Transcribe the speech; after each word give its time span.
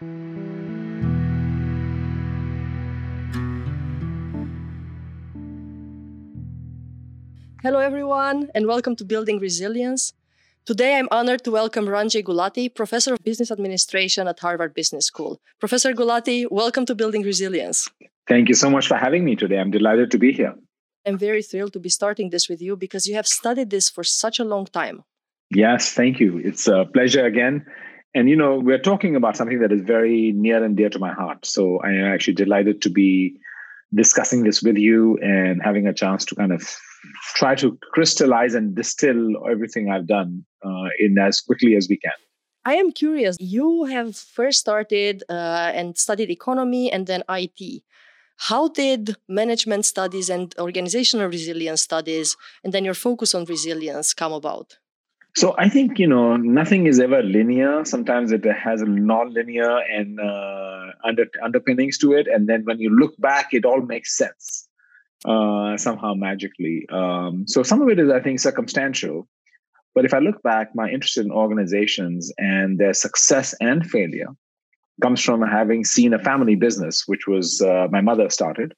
Hello, 0.00 0.10
everyone, 7.80 8.48
and 8.54 8.68
welcome 8.68 8.94
to 8.94 9.04
Building 9.04 9.40
Resilience. 9.40 10.12
Today, 10.66 10.96
I'm 10.96 11.08
honored 11.10 11.42
to 11.42 11.50
welcome 11.50 11.86
Ranjay 11.86 12.22
Gulati, 12.22 12.72
Professor 12.72 13.14
of 13.14 13.24
Business 13.24 13.50
Administration 13.50 14.28
at 14.28 14.38
Harvard 14.38 14.72
Business 14.72 15.06
School. 15.06 15.40
Professor 15.58 15.92
Gulati, 15.92 16.46
welcome 16.48 16.86
to 16.86 16.94
Building 16.94 17.22
Resilience. 17.22 17.90
Thank 18.28 18.48
you 18.48 18.54
so 18.54 18.70
much 18.70 18.86
for 18.86 18.94
having 18.96 19.24
me 19.24 19.34
today. 19.34 19.58
I'm 19.58 19.72
delighted 19.72 20.12
to 20.12 20.18
be 20.18 20.30
here. 20.32 20.54
I'm 21.06 21.18
very 21.18 21.42
thrilled 21.42 21.72
to 21.72 21.80
be 21.80 21.88
starting 21.88 22.30
this 22.30 22.48
with 22.48 22.62
you 22.62 22.76
because 22.76 23.08
you 23.08 23.16
have 23.16 23.26
studied 23.26 23.70
this 23.70 23.90
for 23.90 24.04
such 24.04 24.38
a 24.38 24.44
long 24.44 24.66
time. 24.66 25.02
Yes, 25.50 25.92
thank 25.92 26.20
you. 26.20 26.38
It's 26.38 26.68
a 26.68 26.84
pleasure 26.84 27.26
again. 27.26 27.66
And, 28.14 28.28
you 28.28 28.36
know, 28.36 28.58
we're 28.58 28.78
talking 28.78 29.16
about 29.16 29.36
something 29.36 29.60
that 29.60 29.72
is 29.72 29.82
very 29.82 30.32
near 30.32 30.64
and 30.64 30.76
dear 30.76 30.88
to 30.90 30.98
my 30.98 31.12
heart. 31.12 31.44
So 31.44 31.78
I 31.80 31.90
am 31.90 32.06
actually 32.06 32.34
delighted 32.34 32.82
to 32.82 32.90
be 32.90 33.38
discussing 33.94 34.44
this 34.44 34.62
with 34.62 34.76
you 34.76 35.18
and 35.18 35.62
having 35.62 35.86
a 35.86 35.94
chance 35.94 36.24
to 36.26 36.34
kind 36.34 36.52
of 36.52 36.62
try 37.34 37.54
to 37.56 37.78
crystallize 37.92 38.54
and 38.54 38.74
distill 38.74 39.36
everything 39.50 39.90
I've 39.90 40.06
done 40.06 40.44
uh, 40.64 40.88
in 40.98 41.18
as 41.18 41.40
quickly 41.40 41.76
as 41.76 41.86
we 41.88 41.96
can. 41.98 42.12
I 42.64 42.74
am 42.74 42.92
curious. 42.92 43.36
You 43.40 43.84
have 43.84 44.16
first 44.16 44.60
started 44.60 45.22
uh, 45.28 45.72
and 45.74 45.96
studied 45.96 46.30
economy 46.30 46.92
and 46.92 47.06
then 47.06 47.22
IT. 47.28 47.82
How 48.36 48.68
did 48.68 49.16
management 49.28 49.84
studies 49.86 50.28
and 50.28 50.54
organizational 50.58 51.28
resilience 51.28 51.82
studies 51.82 52.36
and 52.62 52.72
then 52.72 52.84
your 52.84 52.94
focus 52.94 53.34
on 53.34 53.44
resilience 53.46 54.12
come 54.14 54.32
about? 54.32 54.78
So 55.36 55.54
I 55.58 55.68
think 55.68 55.98
you 55.98 56.06
know 56.06 56.36
nothing 56.36 56.86
is 56.86 56.98
ever 56.98 57.22
linear. 57.22 57.84
Sometimes 57.84 58.32
it 58.32 58.44
has 58.44 58.82
a 58.82 58.86
non-linear 58.86 59.78
and 59.78 60.18
uh, 60.18 60.86
under, 61.04 61.26
underpinnings 61.42 61.98
to 61.98 62.12
it, 62.12 62.26
and 62.26 62.48
then 62.48 62.64
when 62.64 62.80
you 62.80 62.90
look 62.90 63.14
back, 63.18 63.48
it 63.52 63.64
all 63.64 63.82
makes 63.82 64.16
sense 64.16 64.68
uh, 65.24 65.76
somehow 65.76 66.14
magically. 66.14 66.86
Um, 66.90 67.44
so 67.46 67.62
some 67.62 67.82
of 67.82 67.88
it 67.88 67.98
is, 67.98 68.10
I 68.10 68.20
think, 68.20 68.40
circumstantial. 68.40 69.28
But 69.94 70.04
if 70.04 70.14
I 70.14 70.18
look 70.18 70.42
back, 70.42 70.70
my 70.74 70.88
interest 70.88 71.18
in 71.18 71.30
organizations 71.30 72.32
and 72.38 72.78
their 72.78 72.94
success 72.94 73.54
and 73.60 73.84
failure 73.84 74.28
comes 75.02 75.22
from 75.22 75.42
having 75.42 75.84
seen 75.84 76.12
a 76.12 76.18
family 76.18 76.56
business, 76.56 77.04
which 77.06 77.26
was 77.26 77.60
uh, 77.60 77.86
my 77.90 78.00
mother 78.00 78.30
started. 78.30 78.74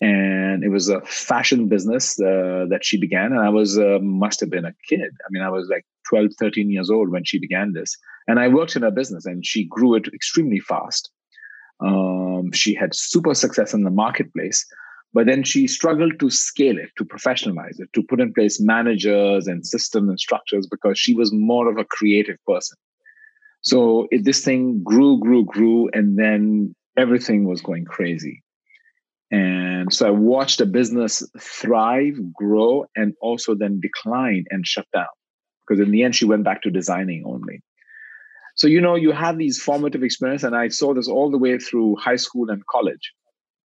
And 0.00 0.64
it 0.64 0.68
was 0.68 0.88
a 0.88 1.00
fashion 1.02 1.68
business 1.68 2.18
uh, 2.20 2.64
that 2.70 2.84
she 2.84 2.98
began. 2.98 3.32
And 3.32 3.40
I 3.40 3.50
was, 3.50 3.78
uh, 3.78 3.98
must 4.00 4.40
have 4.40 4.50
been 4.50 4.64
a 4.64 4.74
kid. 4.88 5.00
I 5.00 5.28
mean, 5.30 5.42
I 5.42 5.50
was 5.50 5.68
like 5.68 5.84
12, 6.08 6.30
13 6.38 6.70
years 6.70 6.90
old 6.90 7.10
when 7.10 7.24
she 7.24 7.38
began 7.38 7.74
this. 7.74 7.96
And 8.26 8.40
I 8.40 8.48
worked 8.48 8.76
in 8.76 8.82
her 8.82 8.90
business 8.90 9.26
and 9.26 9.44
she 9.44 9.64
grew 9.64 9.94
it 9.94 10.08
extremely 10.14 10.60
fast. 10.60 11.10
Um, 11.80 12.52
she 12.52 12.74
had 12.74 12.94
super 12.94 13.34
success 13.34 13.74
in 13.74 13.84
the 13.84 13.90
marketplace 13.90 14.64
but 15.12 15.26
then 15.26 15.42
she 15.42 15.66
struggled 15.66 16.20
to 16.20 16.30
scale 16.30 16.78
it, 16.78 16.90
to 16.96 17.04
professionalize 17.04 17.80
it, 17.80 17.92
to 17.94 18.02
put 18.02 18.20
in 18.20 18.32
place 18.32 18.60
managers 18.60 19.46
and 19.46 19.66
systems 19.66 20.08
and 20.08 20.20
structures 20.20 20.66
because 20.66 20.98
she 20.98 21.14
was 21.14 21.32
more 21.32 21.68
of 21.68 21.78
a 21.78 21.84
creative 21.84 22.36
person. 22.46 22.76
So 23.62 24.06
it, 24.10 24.24
this 24.24 24.44
thing 24.44 24.82
grew, 24.82 25.18
grew, 25.18 25.44
grew, 25.44 25.90
and 25.92 26.18
then 26.18 26.74
everything 26.96 27.44
was 27.44 27.60
going 27.60 27.84
crazy. 27.84 28.42
And 29.30 29.92
so 29.92 30.08
I 30.08 30.10
watched 30.10 30.60
a 30.60 30.66
business 30.66 31.22
thrive, 31.38 32.18
grow, 32.32 32.86
and 32.96 33.14
also 33.20 33.54
then 33.54 33.80
decline 33.80 34.44
and 34.50 34.66
shut 34.66 34.86
down. 34.92 35.06
Because 35.66 35.80
in 35.80 35.92
the 35.92 36.02
end, 36.02 36.16
she 36.16 36.24
went 36.24 36.44
back 36.44 36.62
to 36.62 36.70
designing 36.70 37.22
only. 37.24 37.62
So, 38.56 38.66
you 38.66 38.80
know, 38.80 38.96
you 38.96 39.12
have 39.12 39.38
these 39.38 39.62
formative 39.62 40.02
experiences, 40.02 40.44
and 40.44 40.56
I 40.56 40.68
saw 40.68 40.94
this 40.94 41.08
all 41.08 41.30
the 41.30 41.38
way 41.38 41.58
through 41.58 41.96
high 41.96 42.16
school 42.16 42.50
and 42.50 42.66
college 42.66 43.12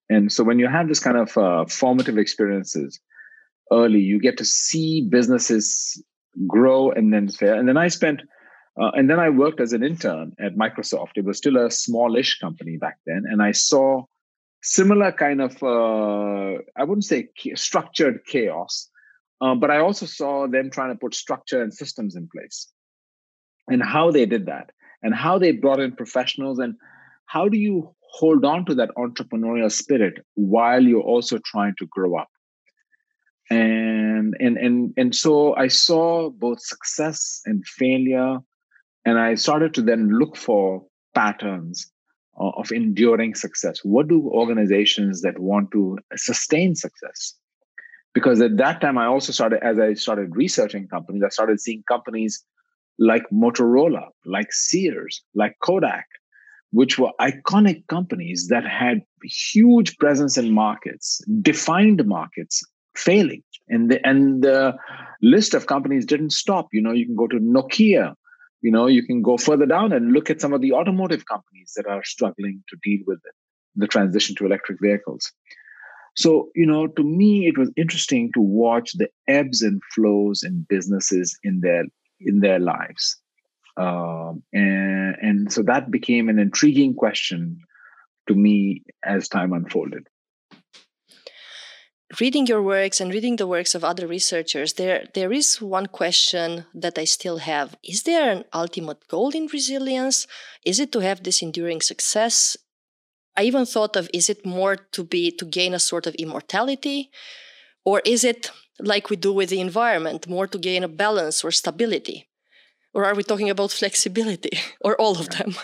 and 0.09 0.31
so 0.31 0.43
when 0.43 0.59
you 0.59 0.67
have 0.67 0.87
this 0.87 0.99
kind 0.99 1.17
of 1.17 1.37
uh, 1.37 1.65
formative 1.65 2.17
experiences 2.17 2.99
early, 3.71 3.99
you 3.99 4.19
get 4.19 4.37
to 4.37 4.45
see 4.45 5.01
businesses 5.01 6.01
grow 6.47 6.91
and 6.91 7.13
then 7.13 7.27
fail. 7.27 7.57
And 7.57 7.67
then 7.67 7.77
I 7.77 7.89
spent, 7.89 8.21
uh, 8.79 8.91
and 8.93 9.09
then 9.09 9.19
I 9.19 9.29
worked 9.29 9.59
as 9.59 9.73
an 9.73 9.83
intern 9.83 10.33
at 10.39 10.55
Microsoft. 10.55 11.11
It 11.15 11.25
was 11.25 11.37
still 11.37 11.57
a 11.57 11.69
smallish 11.69 12.39
company 12.39 12.77
back 12.77 12.97
then, 13.05 13.23
and 13.29 13.41
I 13.41 13.51
saw 13.51 14.05
similar 14.61 15.11
kind 15.11 15.41
of, 15.41 15.61
uh, 15.63 16.61
I 16.75 16.83
wouldn't 16.83 17.05
say 17.05 17.29
structured 17.55 18.21
chaos, 18.25 18.89
uh, 19.41 19.55
but 19.55 19.71
I 19.71 19.79
also 19.79 20.05
saw 20.05 20.47
them 20.47 20.69
trying 20.69 20.93
to 20.93 20.99
put 20.99 21.15
structure 21.15 21.61
and 21.61 21.73
systems 21.73 22.15
in 22.15 22.27
place, 22.33 22.71
and 23.67 23.83
how 23.83 24.11
they 24.11 24.25
did 24.25 24.47
that, 24.47 24.71
and 25.03 25.13
how 25.13 25.37
they 25.37 25.51
brought 25.51 25.79
in 25.79 25.95
professionals, 25.95 26.59
and 26.59 26.75
how 27.25 27.47
do 27.47 27.57
you 27.57 27.93
hold 28.11 28.45
on 28.45 28.65
to 28.65 28.75
that 28.75 28.89
entrepreneurial 28.97 29.71
spirit 29.71 30.25
while 30.35 30.83
you're 30.83 31.01
also 31.01 31.39
trying 31.45 31.75
to 31.77 31.85
grow 31.87 32.17
up? 32.17 32.29
And 33.49 34.35
and 34.39 34.57
and 34.57 34.93
and 34.97 35.15
so 35.15 35.55
i 35.55 35.67
saw 35.67 36.29
both 36.29 36.59
success 36.59 37.41
and 37.45 37.65
failure 37.65 38.39
and 39.05 39.17
i 39.17 39.35
started 39.35 39.73
to 39.75 39.81
then 39.81 40.09
look 40.09 40.35
for 40.35 40.85
patterns 41.15 41.89
Uh, 42.39 42.51
of 42.57 42.71
enduring 42.71 43.33
success 43.33 43.79
what 43.83 44.07
do 44.07 44.29
organizations 44.29 45.21
that 45.21 45.39
want 45.39 45.71
to 45.71 45.97
sustain 46.15 46.75
success 46.75 47.33
because 48.13 48.39
at 48.41 48.57
that 48.57 48.79
time 48.79 48.97
i 48.97 49.05
also 49.05 49.31
started 49.31 49.59
as 49.63 49.79
i 49.79 49.93
started 49.93 50.35
researching 50.35 50.87
companies 50.87 51.23
i 51.25 51.29
started 51.29 51.59
seeing 51.59 51.81
companies 51.87 52.43
like 52.99 53.23
motorola 53.31 54.05
like 54.25 54.53
sears 54.53 55.23
like 55.33 55.55
kodak 55.63 56.05
which 56.71 56.99
were 56.99 57.11
iconic 57.19 57.85
companies 57.87 58.47
that 58.49 58.65
had 58.65 59.01
huge 59.23 59.97
presence 59.97 60.37
in 60.37 60.51
markets, 60.51 61.21
defined 61.41 62.05
markets, 62.05 62.63
failing. 62.95 63.43
And 63.69 63.91
the, 63.91 64.05
and 64.05 64.43
the 64.43 64.75
list 65.21 65.53
of 65.53 65.67
companies 65.67 66.05
didn't 66.05 66.31
stop. 66.31 66.67
You 66.71 66.81
know, 66.81 66.91
you 66.91 67.05
can 67.05 67.15
go 67.15 67.27
to 67.27 67.37
Nokia, 67.37 68.13
you 68.61 68.71
know, 68.71 68.87
you 68.87 69.03
can 69.03 69.21
go 69.21 69.37
further 69.37 69.65
down 69.65 69.91
and 69.91 70.13
look 70.13 70.29
at 70.29 70.41
some 70.41 70.53
of 70.53 70.61
the 70.61 70.73
automotive 70.73 71.25
companies 71.25 71.73
that 71.75 71.87
are 71.87 72.03
struggling 72.03 72.63
to 72.69 72.77
deal 72.83 72.99
with 73.05 73.19
it, 73.25 73.35
the 73.75 73.87
transition 73.87 74.35
to 74.35 74.45
electric 74.45 74.79
vehicles. 74.81 75.31
So, 76.15 76.49
you 76.55 76.65
know, 76.65 76.87
to 76.87 77.03
me, 77.03 77.47
it 77.47 77.57
was 77.57 77.71
interesting 77.77 78.31
to 78.33 78.41
watch 78.41 78.93
the 78.93 79.09
ebbs 79.27 79.61
and 79.61 79.81
flows 79.93 80.43
in 80.43 80.65
businesses 80.67 81.37
in 81.43 81.59
their 81.61 81.85
in 82.19 82.39
their 82.39 82.57
lives 82.57 83.17
um, 83.77 84.41
and, 84.51 85.15
and 85.21 85.53
so 85.53 85.61
that 85.63 85.91
became 85.91 86.29
an 86.29 86.39
intriguing 86.39 86.95
question 86.95 87.61
to 88.27 88.33
me 88.33 88.83
as 89.03 89.29
time 89.29 89.53
unfolded. 89.53 90.07
Reading 92.21 92.47
your 92.47 92.61
works 92.61 93.01
and 93.01 93.11
reading 93.11 93.35
the 93.35 93.47
works 93.47 93.75
of 93.75 93.83
other 93.83 94.07
researchers, 94.07 94.73
there 94.73 95.07
there 95.13 95.33
is 95.33 95.61
one 95.61 95.87
question 95.87 96.63
that 96.73 96.97
I 96.97 97.03
still 97.03 97.39
have. 97.39 97.75
Is 97.83 98.03
there 98.03 98.31
an 98.31 98.45
ultimate 98.53 99.05
goal 99.09 99.31
in 99.35 99.47
resilience? 99.51 100.25
Is 100.63 100.79
it 100.79 100.93
to 100.93 100.99
have 101.01 101.21
this 101.21 101.41
enduring 101.41 101.81
success? 101.81 102.55
I 103.35 103.43
even 103.43 103.65
thought 103.65 103.97
of 103.97 104.09
is 104.13 104.29
it 104.29 104.45
more 104.45 104.77
to 104.93 105.03
be 105.03 105.31
to 105.31 105.45
gain 105.45 105.73
a 105.73 105.79
sort 105.79 106.07
of 106.07 106.15
immortality? 106.15 107.11
Or 107.83 108.01
is 108.05 108.23
it 108.23 108.51
like 108.79 109.09
we 109.09 109.17
do 109.17 109.33
with 109.33 109.49
the 109.49 109.59
environment, 109.59 110.29
more 110.29 110.47
to 110.47 110.57
gain 110.57 110.83
a 110.85 110.87
balance 110.87 111.43
or 111.43 111.51
stability? 111.51 112.29
Or 112.93 113.03
are 113.03 113.15
we 113.15 113.23
talking 113.23 113.49
about 113.49 113.71
flexibility 113.81 114.57
or 114.79 114.95
all 114.95 115.19
of 115.19 115.29
them? 115.29 115.55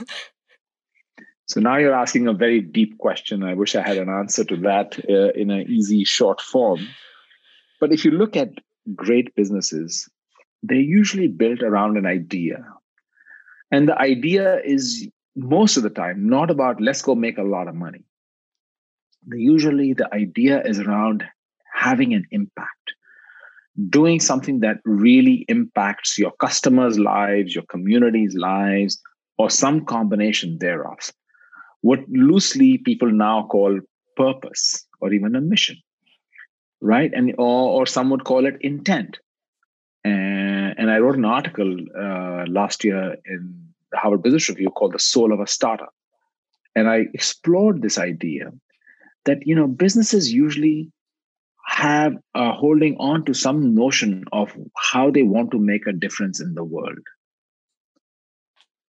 So 1.47 1.59
now 1.59 1.77
you're 1.77 1.93
asking 1.93 2.27
a 2.27 2.33
very 2.33 2.61
deep 2.61 2.97
question. 2.97 3.43
I 3.43 3.53
wish 3.53 3.75
I 3.75 3.81
had 3.81 3.97
an 3.97 4.09
answer 4.09 4.43
to 4.45 4.57
that 4.57 4.99
uh, 5.09 5.31
in 5.39 5.51
an 5.51 5.69
easy, 5.69 6.03
short 6.03 6.41
form. 6.41 6.87
But 7.79 7.91
if 7.91 8.05
you 8.05 8.11
look 8.11 8.37
at 8.37 8.49
great 8.95 9.35
businesses, 9.35 10.09
they're 10.61 10.77
usually 10.77 11.27
built 11.27 11.61
around 11.61 11.97
an 11.97 12.05
idea. 12.05 12.63
And 13.71 13.87
the 13.87 13.99
idea 13.99 14.59
is 14.63 15.07
most 15.35 15.77
of 15.77 15.83
the 15.83 15.89
time 15.89 16.29
not 16.29 16.49
about 16.49 16.79
let's 16.79 17.01
go 17.01 17.15
make 17.15 17.37
a 17.37 17.43
lot 17.43 17.67
of 17.67 17.75
money. 17.75 18.05
Usually 19.33 19.93
the 19.93 20.13
idea 20.13 20.61
is 20.63 20.79
around 20.79 21.23
having 21.73 22.13
an 22.13 22.25
impact 22.31 22.93
doing 23.89 24.19
something 24.19 24.59
that 24.59 24.77
really 24.85 25.45
impacts 25.49 26.17
your 26.17 26.31
customers' 26.39 26.99
lives, 26.99 27.55
your 27.55 27.63
community's 27.65 28.35
lives, 28.35 29.01
or 29.37 29.49
some 29.49 29.83
combination 29.85 30.57
thereof. 30.59 31.11
What 31.83 31.99
loosely 32.09 32.77
people 32.77 33.11
now 33.11 33.47
call 33.51 33.79
purpose 34.15 34.87
or 35.01 35.13
even 35.13 35.35
a 35.35 35.41
mission, 35.41 35.77
right? 36.81 37.11
And 37.13 37.35
or, 37.37 37.81
or 37.81 37.85
some 37.85 38.09
would 38.09 38.23
call 38.23 38.45
it 38.45 38.57
intent. 38.61 39.19
And, 40.05 40.75
and 40.77 40.89
I 40.89 40.99
wrote 40.99 41.17
an 41.17 41.25
article 41.25 41.75
uh, 41.97 42.45
last 42.47 42.85
year 42.85 43.17
in 43.25 43.67
the 43.91 43.97
Harvard 43.97 44.23
Business 44.23 44.49
Review 44.49 44.69
called 44.69 44.93
"The 44.93 44.99
Soul 44.99 45.33
of 45.33 45.41
a 45.41 45.47
Startup," 45.47 45.93
and 46.73 46.89
I 46.89 47.05
explored 47.13 47.81
this 47.81 47.97
idea 47.97 48.51
that 49.25 49.45
you 49.45 49.55
know 49.55 49.67
businesses 49.67 50.31
usually 50.31 50.89
have 51.65 52.13
uh, 52.35 52.53
holding 52.53 52.95
on 52.97 53.25
to 53.25 53.33
some 53.33 53.75
notion 53.75 54.23
of 54.31 54.55
how 54.77 55.09
they 55.11 55.23
want 55.23 55.51
to 55.51 55.59
make 55.59 55.85
a 55.87 55.93
difference 55.93 56.39
in 56.39 56.53
the 56.53 56.63
world. 56.63 56.99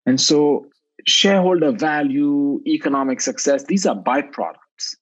And 0.05 0.21
so 0.21 0.67
shareholder 1.05 1.71
value, 1.71 2.61
economic 2.65 3.21
success, 3.21 3.65
these 3.65 3.85
are 3.85 3.95
byproducts 3.95 4.95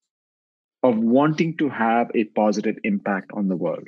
of 0.84 0.98
wanting 0.98 1.58
to 1.58 1.70
have 1.70 2.12
a 2.14 2.26
positive 2.26 2.78
impact 2.84 3.32
on 3.34 3.48
the 3.48 3.56
world. 3.56 3.88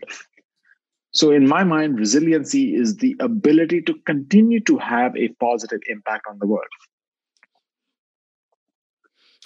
So, 1.12 1.31
in 1.31 1.48
my 1.48 1.63
mind, 1.63 1.98
resiliency 1.98 2.75
is 2.75 2.98
the 2.98 3.15
ability 3.19 3.81
to 3.83 3.95
continue 4.06 4.59
to 4.62 4.77
have 4.77 5.15
a 5.15 5.30
positive 5.39 5.80
impact 5.88 6.25
on 6.30 6.38
the 6.39 6.48
world. 6.48 6.68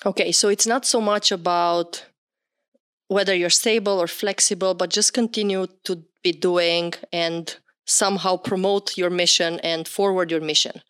Okay, 0.06 0.32
so 0.32 0.50
it's 0.50 0.66
not 0.66 0.86
so 0.86 1.00
much 1.00 1.32
about 1.32 2.06
whether 3.08 3.36
you're 3.36 3.50
stable 3.50 4.00
or 4.00 4.08
flexible, 4.08 4.74
but 4.74 4.90
just 4.90 5.14
continue 5.14 5.68
to 5.84 6.04
be 6.24 6.32
doing 6.32 6.94
and 7.14 7.58
somehow 7.86 8.38
promote 8.38 8.98
your 8.98 9.10
mission 9.10 9.60
and 9.60 9.88
forward 9.88 10.32
your 10.32 10.42
mission. 10.42 10.82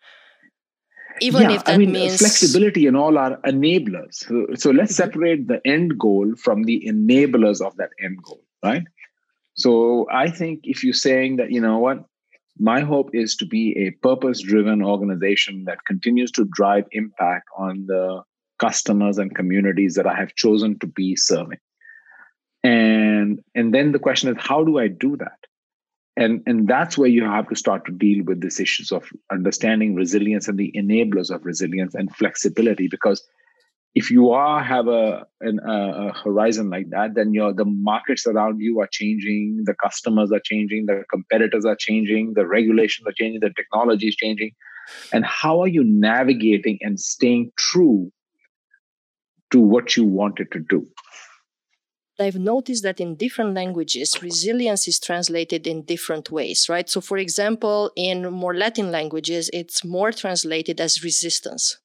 Even 1.21 1.43
yeah, 1.43 1.51
if 1.51 1.65
that 1.65 1.75
I 1.75 1.77
mean, 1.77 1.91
means 1.91 2.17
flexibility 2.17 2.87
and 2.87 2.97
all 2.97 3.17
are 3.17 3.37
enablers. 3.41 4.15
So, 4.15 4.47
so 4.55 4.71
let's 4.71 4.93
mm-hmm. 4.93 5.03
separate 5.03 5.47
the 5.47 5.61
end 5.65 5.97
goal 5.97 6.35
from 6.35 6.63
the 6.63 6.83
enablers 6.87 7.65
of 7.65 7.77
that 7.77 7.89
end 8.03 8.21
goal, 8.23 8.43
right? 8.63 8.83
So 9.53 10.07
I 10.11 10.29
think 10.29 10.61
if 10.63 10.83
you're 10.83 10.93
saying 10.93 11.37
that, 11.37 11.51
you 11.51 11.61
know 11.61 11.77
what, 11.77 12.03
my 12.57 12.81
hope 12.81 13.09
is 13.13 13.35
to 13.37 13.45
be 13.45 13.77
a 13.77 13.91
purpose 14.05 14.41
driven 14.41 14.81
organization 14.81 15.65
that 15.65 15.85
continues 15.85 16.31
to 16.31 16.45
drive 16.45 16.85
impact 16.91 17.47
on 17.57 17.85
the 17.87 18.23
customers 18.59 19.17
and 19.17 19.35
communities 19.35 19.95
that 19.95 20.07
I 20.07 20.15
have 20.15 20.35
chosen 20.35 20.77
to 20.79 20.87
be 20.87 21.15
serving. 21.15 21.59
And 22.63 23.41
and 23.55 23.73
then 23.73 23.91
the 23.91 23.99
question 23.99 24.29
is 24.29 24.35
how 24.39 24.63
do 24.63 24.77
I 24.77 24.87
do 24.87 25.17
that? 25.17 25.40
And 26.17 26.41
and 26.45 26.67
that's 26.67 26.97
where 26.97 27.09
you 27.09 27.23
have 27.23 27.47
to 27.49 27.55
start 27.55 27.85
to 27.85 27.91
deal 27.91 28.23
with 28.25 28.41
these 28.41 28.59
issues 28.59 28.91
of 28.91 29.09
understanding 29.31 29.95
resilience 29.95 30.47
and 30.47 30.57
the 30.57 30.71
enablers 30.75 31.33
of 31.33 31.45
resilience 31.45 31.95
and 31.95 32.13
flexibility 32.15 32.87
because 32.89 33.25
if 33.93 34.09
you 34.09 34.31
are 34.31 34.63
have 34.63 34.87
a, 34.87 35.25
an, 35.41 35.59
a 35.65 36.13
horizon 36.13 36.69
like 36.69 36.89
that 36.89 37.15
then 37.15 37.33
your 37.33 37.53
the 37.53 37.65
markets 37.65 38.27
around 38.27 38.59
you 38.59 38.81
are 38.81 38.89
changing 38.91 39.63
the 39.65 39.73
customers 39.73 40.31
are 40.33 40.41
changing 40.43 40.85
the 40.85 41.03
competitors 41.09 41.65
are 41.65 41.75
changing 41.77 42.33
the 42.35 42.45
regulations 42.45 43.07
are 43.07 43.13
changing 43.13 43.39
the 43.39 43.53
technology 43.55 44.07
is 44.07 44.15
changing 44.15 44.51
and 45.13 45.25
how 45.25 45.61
are 45.61 45.67
you 45.67 45.83
navigating 45.83 46.77
and 46.81 46.99
staying 46.99 47.51
true 47.57 48.11
to 49.51 49.59
what 49.59 49.95
you 49.95 50.05
wanted 50.05 50.51
to 50.51 50.59
do. 50.59 50.87
I've 52.19 52.35
noticed 52.35 52.83
that 52.83 52.99
in 52.99 53.15
different 53.15 53.53
languages, 53.53 54.21
resilience 54.21 54.87
is 54.87 54.99
translated 54.99 55.65
in 55.65 55.83
different 55.83 56.29
ways, 56.29 56.67
right? 56.69 56.89
So, 56.89 57.01
for 57.01 57.17
example, 57.17 57.91
in 57.95 58.31
more 58.31 58.55
Latin 58.55 58.91
languages, 58.91 59.49
it's 59.53 59.83
more 59.83 60.11
translated 60.11 60.79
as 60.79 61.03
resistance. 61.03 61.77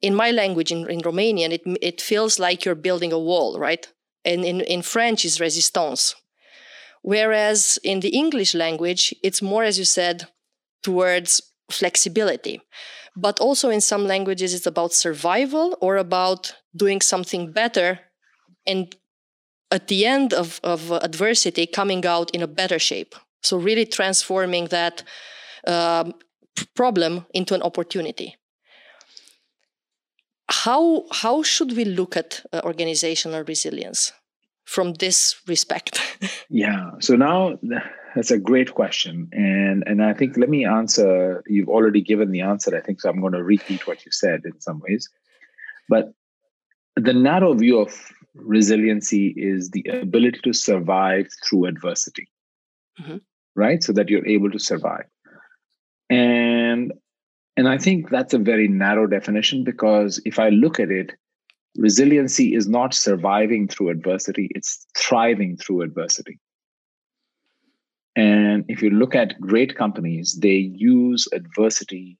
In 0.00 0.14
my 0.14 0.30
language, 0.30 0.70
in, 0.70 0.88
in 0.88 1.00
Romanian, 1.00 1.50
it, 1.50 1.62
it 1.82 2.00
feels 2.00 2.38
like 2.38 2.64
you're 2.64 2.74
building 2.74 3.12
a 3.12 3.18
wall, 3.18 3.58
right? 3.58 3.86
And 4.24 4.44
in, 4.44 4.60
in 4.60 4.82
French, 4.82 5.24
is 5.24 5.40
resistance. 5.40 6.14
Whereas 7.02 7.78
in 7.82 8.00
the 8.00 8.10
English 8.10 8.54
language, 8.54 9.14
it's 9.22 9.42
more, 9.42 9.64
as 9.64 9.78
you 9.78 9.84
said, 9.84 10.28
towards 10.82 11.40
flexibility. 11.70 12.60
But 13.16 13.40
also 13.40 13.68
in 13.68 13.80
some 13.80 14.06
languages, 14.06 14.54
it's 14.54 14.66
about 14.66 14.92
survival 14.92 15.76
or 15.80 15.96
about 15.96 16.54
doing 16.76 17.00
something 17.00 17.50
better 17.50 18.00
and 18.66 18.94
at 19.70 19.88
the 19.88 20.06
end 20.06 20.32
of, 20.32 20.60
of 20.62 20.90
adversity 20.90 21.66
coming 21.66 22.06
out 22.06 22.30
in 22.30 22.42
a 22.42 22.46
better 22.46 22.78
shape. 22.78 23.14
So, 23.42 23.56
really 23.56 23.86
transforming 23.86 24.66
that 24.66 25.02
um, 25.66 26.14
problem 26.74 27.26
into 27.34 27.54
an 27.54 27.62
opportunity. 27.62 28.36
How, 30.50 31.04
how 31.12 31.42
should 31.42 31.76
we 31.76 31.84
look 31.84 32.16
at 32.16 32.44
uh, 32.52 32.62
organizational 32.64 33.44
resilience 33.44 34.12
from 34.64 34.94
this 34.94 35.36
respect? 35.46 36.00
yeah. 36.48 36.90
So 37.00 37.16
now 37.16 37.58
that's 38.14 38.30
a 38.30 38.38
great 38.38 38.74
question, 38.74 39.28
and 39.32 39.84
and 39.86 40.02
I 40.02 40.14
think 40.14 40.36
let 40.36 40.48
me 40.48 40.64
answer. 40.64 41.42
You've 41.46 41.68
already 41.68 42.00
given 42.02 42.30
the 42.30 42.40
answer, 42.40 42.76
I 42.76 42.80
think, 42.80 43.00
so 43.00 43.08
I'm 43.08 43.20
going 43.20 43.34
to 43.34 43.44
repeat 43.44 43.86
what 43.86 44.04
you 44.04 44.12
said 44.12 44.42
in 44.44 44.60
some 44.60 44.80
ways. 44.80 45.08
But 45.88 46.12
the 46.96 47.12
narrow 47.12 47.54
view 47.54 47.78
of 47.78 47.90
resiliency 48.38 49.34
is 49.36 49.70
the 49.70 49.84
ability 49.90 50.40
to 50.44 50.52
survive 50.52 51.28
through 51.44 51.66
adversity, 51.66 52.28
mm-hmm. 53.00 53.16
right? 53.54 53.82
So 53.82 53.92
that 53.92 54.08
you're 54.08 54.26
able 54.26 54.50
to 54.50 54.58
survive, 54.58 55.06
and 56.08 56.92
and 57.56 57.68
I 57.68 57.78
think 57.78 58.10
that's 58.10 58.34
a 58.34 58.38
very 58.38 58.68
narrow 58.68 59.06
definition 59.06 59.64
because 59.64 60.20
if 60.24 60.38
I 60.38 60.50
look 60.50 60.78
at 60.80 60.90
it, 60.90 61.12
resiliency 61.76 62.54
is 62.54 62.68
not 62.68 62.94
surviving 62.94 63.68
through 63.68 63.90
adversity; 63.90 64.48
it's 64.54 64.86
thriving 64.96 65.56
through 65.56 65.82
adversity 65.82 66.40
and 68.18 68.64
if 68.66 68.82
you 68.82 68.90
look 68.90 69.14
at 69.14 69.40
great 69.40 69.76
companies, 69.76 70.36
they 70.40 70.72
use 70.74 71.28
adversity 71.32 72.18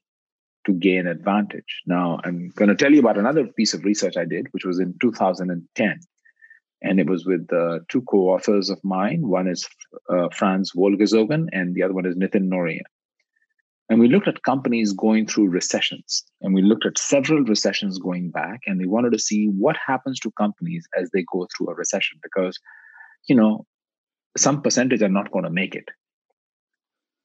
to 0.69 0.79
gain 0.79 1.07
advantage. 1.07 1.81
Now, 1.85 2.19
I'm 2.23 2.49
going 2.55 2.69
to 2.69 2.75
tell 2.75 2.93
you 2.93 2.99
about 2.99 3.17
another 3.17 3.45
piece 3.47 3.73
of 3.73 3.83
research 3.83 4.17
I 4.17 4.25
did, 4.25 4.47
which 4.51 4.65
was 4.65 4.79
in 4.79 4.95
2010. 5.01 5.99
And 6.81 6.99
it 6.99 7.09
was 7.09 7.25
with 7.25 7.51
uh, 7.51 7.79
two 7.89 8.01
co 8.03 8.29
authors 8.29 8.69
of 8.69 8.79
mine. 8.83 9.27
One 9.27 9.47
is 9.47 9.67
uh, 10.09 10.29
Franz 10.29 10.71
Wohlgezogen, 10.73 11.47
and 11.51 11.75
the 11.75 11.83
other 11.83 11.93
one 11.93 12.05
is 12.05 12.15
Nitin 12.15 12.47
Nohria. 12.47 12.83
And 13.89 13.99
we 13.99 14.07
looked 14.07 14.27
at 14.27 14.43
companies 14.43 14.93
going 14.93 15.25
through 15.25 15.49
recessions. 15.49 16.23
And 16.41 16.53
we 16.53 16.61
looked 16.61 16.85
at 16.85 16.97
several 16.97 17.43
recessions 17.43 17.97
going 17.97 18.29
back. 18.29 18.61
And 18.67 18.79
we 18.79 18.85
wanted 18.85 19.11
to 19.13 19.19
see 19.19 19.47
what 19.47 19.75
happens 19.85 20.19
to 20.19 20.31
companies 20.37 20.87
as 20.95 21.09
they 21.11 21.25
go 21.33 21.47
through 21.57 21.69
a 21.69 21.73
recession. 21.73 22.19
Because, 22.21 22.57
you 23.27 23.35
know, 23.35 23.65
some 24.37 24.61
percentage 24.61 25.01
are 25.01 25.09
not 25.09 25.31
going 25.31 25.43
to 25.43 25.49
make 25.49 25.75
it. 25.75 25.89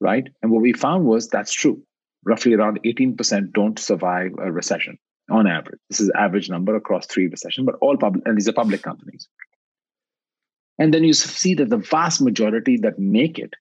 Right. 0.01 0.27
And 0.41 0.51
what 0.51 0.63
we 0.63 0.73
found 0.73 1.05
was 1.05 1.29
that's 1.29 1.53
true. 1.53 1.81
Roughly 2.25 2.53
around 2.53 2.79
18% 2.83 3.53
don't 3.53 3.77
survive 3.77 4.31
a 4.39 4.51
recession 4.51 4.97
on 5.29 5.47
average. 5.47 5.79
This 5.89 5.99
is 5.99 6.11
average 6.15 6.49
number 6.49 6.75
across 6.75 7.05
three 7.05 7.27
recessions, 7.27 7.65
but 7.65 7.75
all 7.81 7.97
public, 7.97 8.23
and 8.25 8.37
these 8.37 8.47
are 8.47 8.53
public 8.53 8.81
companies. 8.81 9.27
And 10.77 10.93
then 10.93 11.03
you 11.03 11.13
see 11.13 11.53
that 11.55 11.69
the 11.69 11.77
vast 11.77 12.21
majority 12.21 12.77
that 12.77 12.99
make 12.99 13.39
it 13.39 13.53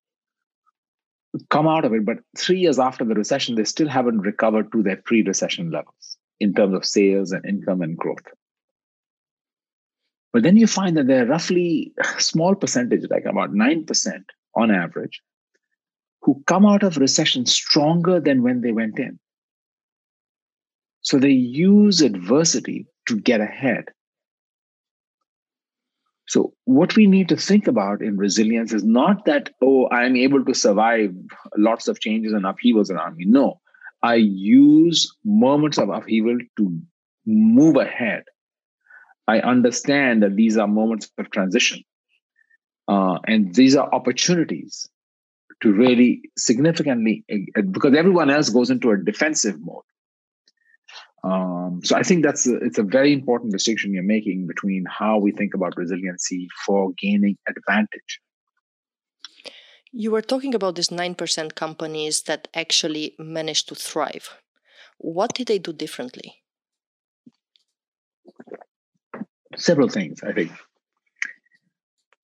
come 1.50 1.66
out 1.66 1.84
of 1.84 1.92
it, 1.92 2.04
but 2.04 2.18
three 2.36 2.58
years 2.58 2.78
after 2.78 3.04
the 3.04 3.14
recession, 3.14 3.54
they 3.54 3.64
still 3.64 3.88
haven't 3.88 4.20
recovered 4.20 4.70
to 4.72 4.82
their 4.82 4.96
pre 4.96 5.22
recession 5.22 5.70
levels 5.70 6.16
in 6.40 6.54
terms 6.54 6.74
of 6.74 6.84
sales 6.84 7.32
and 7.32 7.44
income 7.44 7.82
and 7.82 7.96
growth. 7.96 8.24
But 10.32 10.42
then 10.42 10.56
you 10.56 10.66
find 10.66 10.96
that 10.96 11.06
there 11.06 11.24
are 11.24 11.28
roughly 11.28 11.92
small 12.18 12.54
percentage, 12.54 13.08
like 13.10 13.24
about 13.24 13.52
9% 13.52 14.24
on 14.56 14.70
average, 14.70 15.22
who 16.24 16.42
come 16.46 16.66
out 16.66 16.82
of 16.82 16.96
recession 16.96 17.46
stronger 17.46 18.20
than 18.20 18.42
when 18.42 18.60
they 18.60 18.72
went 18.72 18.98
in. 18.98 19.18
So 21.02 21.18
they 21.18 21.30
use 21.30 22.00
adversity 22.00 22.86
to 23.06 23.20
get 23.20 23.40
ahead. 23.40 23.84
So, 26.26 26.54
what 26.64 26.96
we 26.96 27.06
need 27.06 27.28
to 27.28 27.36
think 27.36 27.66
about 27.66 28.00
in 28.00 28.16
resilience 28.16 28.72
is 28.72 28.82
not 28.82 29.26
that, 29.26 29.50
oh, 29.62 29.90
I'm 29.90 30.16
able 30.16 30.42
to 30.46 30.54
survive 30.54 31.10
lots 31.58 31.86
of 31.86 32.00
changes 32.00 32.32
and 32.32 32.46
upheavals 32.46 32.90
around 32.90 33.16
me. 33.16 33.26
No, 33.26 33.60
I 34.02 34.14
use 34.14 35.14
moments 35.22 35.76
of 35.76 35.90
upheaval 35.90 36.38
to 36.56 36.80
move 37.26 37.76
ahead 37.76 38.24
I 39.26 39.40
understand 39.40 40.22
that 40.22 40.36
these 40.36 40.56
are 40.56 40.68
moments 40.68 41.10
of 41.18 41.30
transition. 41.30 41.82
Uh, 42.86 43.18
and 43.26 43.54
these 43.54 43.76
are 43.76 43.92
opportunities 43.92 44.88
to 45.64 45.72
really 45.72 46.22
significantly, 46.38 47.24
uh, 47.32 47.62
because 47.62 47.94
everyone 47.94 48.30
else 48.30 48.50
goes 48.50 48.70
into 48.70 48.90
a 48.92 48.96
defensive 48.96 49.56
mode. 49.60 49.82
Um, 51.24 51.80
so 51.82 51.96
I 51.96 52.02
think 52.02 52.22
that's 52.22 52.46
a, 52.46 52.56
it's 52.58 52.78
a 52.78 52.82
very 52.82 53.12
important 53.12 53.52
distinction 53.52 53.92
you're 53.92 54.02
making 54.02 54.46
between 54.46 54.84
how 54.86 55.18
we 55.18 55.32
think 55.32 55.54
about 55.54 55.76
resiliency 55.76 56.48
for 56.64 56.92
gaining 56.96 57.36
advantage. 57.48 58.20
You 59.90 60.12
were 60.12 60.22
talking 60.22 60.54
about 60.54 60.76
these 60.76 60.90
9% 60.90 61.54
companies 61.54 62.22
that 62.22 62.46
actually 62.54 63.16
managed 63.18 63.68
to 63.68 63.74
thrive. 63.74 64.36
What 64.98 65.34
did 65.34 65.48
they 65.48 65.58
do 65.58 65.72
differently? 65.72 66.44
several 69.56 69.88
things, 69.88 70.22
I 70.22 70.32
think. 70.32 70.52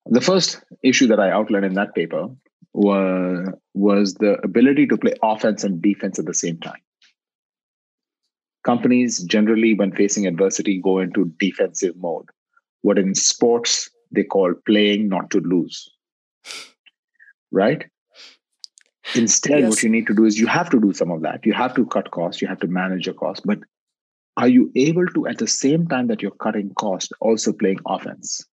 The 0.05 0.21
first 0.21 0.61
issue 0.83 1.07
that 1.07 1.19
I 1.19 1.31
outlined 1.31 1.65
in 1.65 1.75
that 1.75 1.95
paper 1.95 2.29
was, 2.73 3.47
was 3.73 4.13
the 4.15 4.39
ability 4.43 4.87
to 4.87 4.97
play 4.97 5.13
offense 5.21 5.63
and 5.63 5.81
defense 5.81 6.19
at 6.19 6.25
the 6.25 6.33
same 6.33 6.59
time. 6.59 6.81
Companies 8.63 9.23
generally, 9.23 9.73
when 9.73 9.91
facing 9.91 10.27
adversity, 10.27 10.79
go 10.81 10.99
into 10.99 11.33
defensive 11.39 11.95
mode. 11.97 12.25
What 12.83 12.99
in 12.99 13.15
sports 13.15 13.89
they 14.11 14.23
call 14.23 14.53
playing 14.65 15.09
not 15.09 15.31
to 15.31 15.39
lose. 15.39 15.89
Right? 17.51 17.85
Instead, 19.15 19.59
yes. 19.59 19.69
what 19.69 19.83
you 19.83 19.89
need 19.89 20.07
to 20.07 20.13
do 20.13 20.25
is 20.25 20.39
you 20.39 20.47
have 20.47 20.69
to 20.69 20.79
do 20.79 20.93
some 20.93 21.11
of 21.11 21.21
that. 21.21 21.45
You 21.45 21.53
have 21.53 21.73
to 21.75 21.85
cut 21.85 22.11
costs, 22.11 22.41
you 22.41 22.47
have 22.47 22.59
to 22.59 22.67
manage 22.67 23.05
your 23.07 23.15
costs. 23.15 23.43
But 23.45 23.59
are 24.37 24.47
you 24.47 24.71
able 24.75 25.07
to, 25.07 25.27
at 25.27 25.37
the 25.37 25.47
same 25.47 25.87
time 25.87 26.07
that 26.07 26.21
you're 26.21 26.31
cutting 26.31 26.73
costs, 26.75 27.11
also 27.19 27.51
playing 27.51 27.79
offense? 27.85 28.45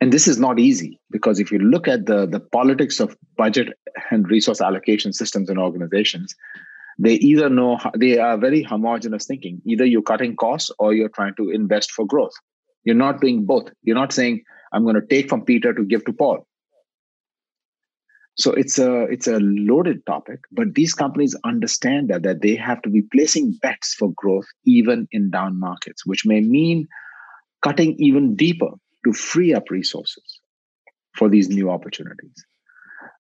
And 0.00 0.12
this 0.12 0.28
is 0.28 0.38
not 0.38 0.60
easy 0.60 1.00
because 1.10 1.40
if 1.40 1.50
you 1.50 1.58
look 1.58 1.88
at 1.88 2.06
the, 2.06 2.26
the 2.26 2.40
politics 2.40 3.00
of 3.00 3.16
budget 3.36 3.76
and 4.10 4.28
resource 4.30 4.60
allocation 4.60 5.12
systems 5.12 5.50
and 5.50 5.58
organizations, 5.58 6.36
they 6.98 7.14
either 7.14 7.48
know 7.48 7.78
they 7.96 8.18
are 8.18 8.36
very 8.36 8.62
homogenous 8.62 9.26
thinking. 9.26 9.60
Either 9.64 9.84
you're 9.84 10.02
cutting 10.02 10.36
costs 10.36 10.70
or 10.78 10.94
you're 10.94 11.08
trying 11.08 11.34
to 11.36 11.50
invest 11.50 11.90
for 11.90 12.06
growth. 12.06 12.32
You're 12.84 12.96
not 12.96 13.20
doing 13.20 13.44
both. 13.44 13.70
You're 13.82 13.96
not 13.96 14.12
saying, 14.12 14.42
I'm 14.72 14.82
going 14.82 14.94
to 14.94 15.06
take 15.06 15.28
from 15.28 15.44
Peter 15.44 15.72
to 15.74 15.84
give 15.84 16.04
to 16.04 16.12
Paul. 16.12 16.46
So 18.36 18.52
it's 18.52 18.78
a 18.78 19.02
it's 19.06 19.26
a 19.26 19.40
loaded 19.40 20.06
topic, 20.06 20.38
but 20.52 20.74
these 20.76 20.94
companies 20.94 21.34
understand 21.44 22.08
that 22.10 22.22
that 22.22 22.40
they 22.40 22.54
have 22.54 22.80
to 22.82 22.88
be 22.88 23.02
placing 23.02 23.58
bets 23.60 23.94
for 23.94 24.12
growth 24.14 24.46
even 24.64 25.08
in 25.10 25.30
down 25.30 25.58
markets, 25.58 26.06
which 26.06 26.24
may 26.24 26.40
mean 26.40 26.86
cutting 27.62 27.96
even 27.98 28.36
deeper 28.36 28.70
to 29.04 29.12
free 29.12 29.54
up 29.54 29.70
resources 29.70 30.40
for 31.14 31.28
these 31.28 31.48
new 31.48 31.70
opportunities. 31.70 32.44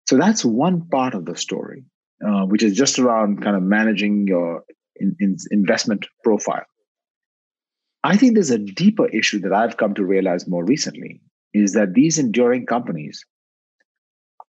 So 0.07 0.17
that's 0.17 0.43
one 0.43 0.87
part 0.89 1.13
of 1.13 1.25
the 1.25 1.35
story, 1.35 1.85
uh, 2.25 2.45
which 2.45 2.63
is 2.63 2.75
just 2.75 2.99
around 2.99 3.41
kind 3.41 3.55
of 3.55 3.63
managing 3.63 4.27
your 4.27 4.63
in, 4.97 5.15
in 5.19 5.37
investment 5.51 6.05
profile. 6.23 6.65
I 8.03 8.17
think 8.17 8.33
there's 8.33 8.51
a 8.51 8.57
deeper 8.57 9.07
issue 9.07 9.39
that 9.41 9.53
I've 9.53 9.77
come 9.77 9.93
to 9.95 10.05
realize 10.05 10.47
more 10.47 10.65
recently 10.65 11.21
is 11.53 11.73
that 11.73 11.93
these 11.93 12.19
enduring 12.19 12.65
companies 12.65 13.23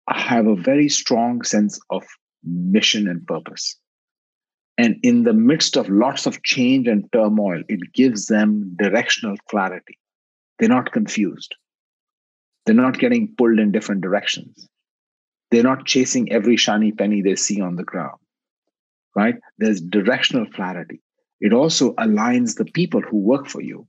have 0.09 0.47
a 0.47 0.57
very 0.57 0.89
strong 0.89 1.43
sense 1.43 1.79
of 1.91 2.05
mission 2.45 3.09
and 3.09 3.27
purpose. 3.27 3.77
And 4.77 4.97
in 5.03 5.25
the 5.25 5.33
midst 5.33 5.77
of 5.77 5.89
lots 5.89 6.27
of 6.27 6.43
change 6.43 6.87
and 6.87 7.11
turmoil, 7.13 7.63
it 7.69 7.81
gives 7.95 8.27
them 8.27 8.77
directional 8.79 9.37
clarity. 9.51 9.99
They're 10.59 10.69
not 10.69 10.93
confused. 10.93 11.55
They're 12.67 12.75
not 12.75 12.99
getting 12.99 13.35
pulled 13.37 13.59
in 13.59 13.73
different 13.73 14.03
directions. 14.03 14.69
They're 15.51 15.63
not 15.63 15.87
chasing 15.87 16.31
every 16.31 16.57
shiny 16.57 16.93
penny 16.93 17.23
they 17.23 17.37
see 17.37 17.61
on 17.61 17.77
the 17.77 17.85
ground, 17.85 18.19
right? 19.17 19.37
There's 19.57 19.81
directional 19.81 20.47
clarity. 20.51 21.01
It 21.41 21.53
also 21.53 21.95
aligns 21.95 22.57
the 22.57 22.67
people 22.67 23.01
who 23.01 23.19
work 23.19 23.47
for 23.47 23.63
you. 23.63 23.87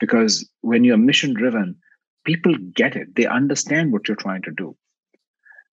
Because 0.00 0.48
when 0.62 0.84
you're 0.84 0.96
mission 0.96 1.32
driven, 1.32 1.76
people 2.24 2.54
get 2.74 2.96
it. 2.96 3.14
They 3.14 3.26
understand 3.26 3.92
what 3.92 4.08
you're 4.08 4.16
trying 4.16 4.42
to 4.42 4.50
do. 4.50 4.76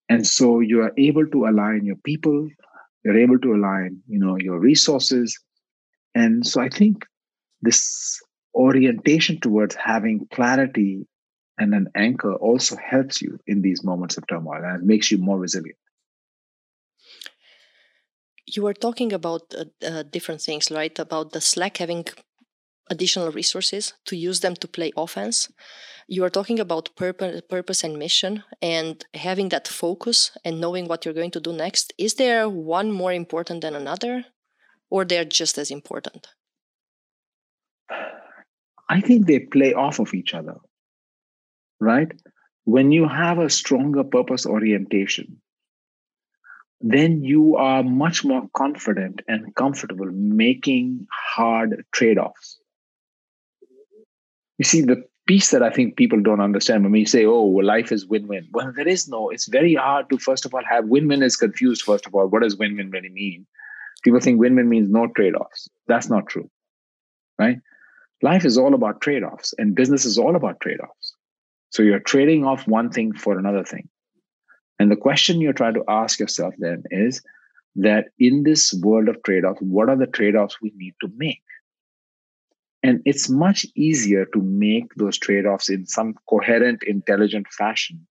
And 0.08 0.26
so 0.26 0.60
you 0.60 0.82
are 0.82 0.94
able 0.98 1.28
to 1.28 1.46
align 1.46 1.86
your 1.86 1.96
people, 1.98 2.48
you're 3.04 3.18
able 3.18 3.40
to 3.40 3.54
align, 3.54 4.02
you 4.08 4.20
know, 4.20 4.38
your 4.38 4.60
resources. 4.60 5.38
And 6.16 6.46
so 6.46 6.62
I 6.62 6.70
think 6.70 7.06
this 7.62 8.20
orientation 8.54 9.40
towards 9.40 9.76
having 9.76 10.28
clarity 10.32 11.08
and 11.58 11.74
an 11.74 11.90
anchor 11.96 12.34
also 12.34 12.76
helps 12.78 13.22
you 13.22 13.40
in 13.46 13.62
these 13.62 13.84
moments 13.84 14.18
of 14.18 14.26
turmoil 14.28 14.64
and 14.64 14.82
it 14.82 14.86
makes 14.86 15.12
you 15.12 15.18
more 15.18 15.38
resilient. 15.38 15.78
You 18.46 18.64
were 18.64 18.74
talking 18.74 19.14
about 19.14 19.54
uh, 19.54 19.66
uh, 19.86 20.04
different 20.04 20.42
things 20.42 20.72
right? 20.72 20.98
About 20.98 21.34
the 21.34 21.42
slack 21.42 21.78
having 21.78 22.06
additional 22.90 23.32
resources 23.32 23.94
to 24.06 24.16
use 24.16 24.40
them 24.40 24.56
to 24.56 24.68
play 24.68 24.92
offense. 24.98 25.50
You 26.08 26.24
are 26.24 26.30
talking 26.30 26.60
about 26.60 26.96
purpose, 26.96 27.42
purpose 27.48 27.84
and 27.84 28.00
mission 28.00 28.44
and 28.62 29.06
having 29.14 29.50
that 29.50 29.68
focus 29.68 30.36
and 30.44 30.60
knowing 30.60 30.88
what 30.88 31.06
you're 31.06 31.14
going 31.14 31.32
to 31.32 31.40
do 31.40 31.54
next. 31.54 31.94
Is 32.00 32.16
there 32.16 32.50
one 32.50 32.92
more 32.92 33.14
important 33.14 33.62
than 33.62 33.76
another 33.76 34.26
or 34.90 35.06
they're 35.06 35.26
just 35.26 35.58
as 35.58 35.70
important 35.70 36.28
I 38.90 39.02
think 39.02 39.28
they 39.28 39.40
play 39.40 39.74
off 39.74 40.00
of 40.00 40.14
each 40.14 40.34
other, 40.34 40.56
right? 41.80 42.12
When 42.66 42.92
you 42.92 43.08
have 43.08 43.38
a 43.38 43.50
stronger 43.50 44.04
purpose 44.04 44.46
orientation, 44.46 45.40
then 46.82 47.24
you 47.24 47.56
are 47.56 47.84
much 47.84 48.24
more 48.24 48.50
confident 48.56 49.22
and 49.28 49.54
comfortable 49.56 50.10
making 50.12 51.08
hard 51.12 51.86
trade 51.92 52.18
offs. 52.18 52.60
You 54.58 54.66
see, 54.66 54.82
the 54.82 55.04
piece 55.28 55.52
that 55.52 55.62
I 55.62 55.70
think 55.70 55.96
people 55.96 56.22
don't 56.22 56.42
understand 56.42 56.84
when 56.84 56.92
we 56.92 57.06
say, 57.06 57.26
oh, 57.26 57.46
well, 57.46 57.66
life 57.66 57.92
is 57.92 58.08
win 58.08 58.28
win. 58.28 58.48
Well, 58.52 58.74
there 58.76 58.88
is 58.88 59.08
no, 59.08 59.30
it's 59.30 59.48
very 59.48 59.76
hard 59.76 60.10
to, 60.10 60.18
first 60.18 60.46
of 60.46 60.54
all, 60.54 60.64
have 60.68 60.88
win 60.88 61.08
win 61.08 61.22
is 61.22 61.36
confused, 61.36 61.84
first 61.84 62.08
of 62.08 62.16
all. 62.16 62.28
What 62.28 62.42
does 62.42 62.58
win 62.58 62.76
win 62.78 62.90
really 62.90 63.10
mean? 63.10 63.46
People 64.04 64.20
think 64.20 64.40
win 64.40 64.56
win 64.56 64.70
means 64.70 64.90
no 64.90 65.08
trade 65.08 65.36
offs. 65.36 65.70
That's 65.88 66.10
not 66.10 66.28
true, 66.28 66.50
right? 67.38 67.58
Life 68.22 68.46
is 68.46 68.58
all 68.58 68.74
about 68.74 69.02
trade 69.02 69.24
offs, 69.24 69.54
and 69.58 69.76
business 69.76 70.06
is 70.06 70.18
all 70.18 70.36
about 70.36 70.60
trade 70.60 70.80
offs. 70.80 71.14
So 71.72 71.84
you're 71.84 72.00
trading 72.00 72.46
off 72.46 72.68
one 72.68 72.90
thing 72.90 73.14
for 73.14 73.38
another 73.38 73.64
thing. 73.64 73.90
And 74.80 74.90
the 74.90 74.96
question 74.96 75.42
you're 75.42 75.54
trying 75.54 75.76
to 75.76 75.84
ask 75.88 76.20
yourself 76.20 76.54
then 76.58 76.84
is 76.90 77.22
that 77.76 78.06
in 78.18 78.44
this 78.44 78.74
world 78.74 79.10
of 79.10 79.22
trade 79.24 79.46
offs, 79.46 79.62
what 79.62 79.90
are 79.90 79.98
the 79.98 80.08
trade 80.08 80.36
offs 80.36 80.62
we 80.62 80.72
need 80.76 80.96
to 81.02 81.12
make? 81.16 81.44
And 82.82 83.02
it's 83.06 83.30
much 83.30 83.66
easier 83.76 84.26
to 84.34 84.42
make 84.42 84.94
those 84.96 85.18
trade 85.18 85.46
offs 85.46 85.70
in 85.70 85.86
some 85.86 86.16
coherent, 86.30 86.84
intelligent 86.84 87.48
fashion 87.50 88.08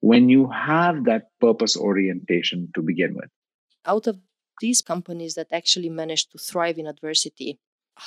when 0.00 0.28
you 0.28 0.50
have 0.50 1.04
that 1.04 1.28
purpose 1.40 1.76
orientation 1.76 2.68
to 2.74 2.82
begin 2.82 3.14
with. 3.14 3.30
Out 3.86 4.06
of 4.06 4.18
these 4.60 4.82
companies 4.82 5.34
that 5.34 5.46
actually 5.52 5.88
managed 5.88 6.32
to 6.32 6.38
thrive 6.38 6.78
in 6.78 6.86
adversity, 6.86 7.58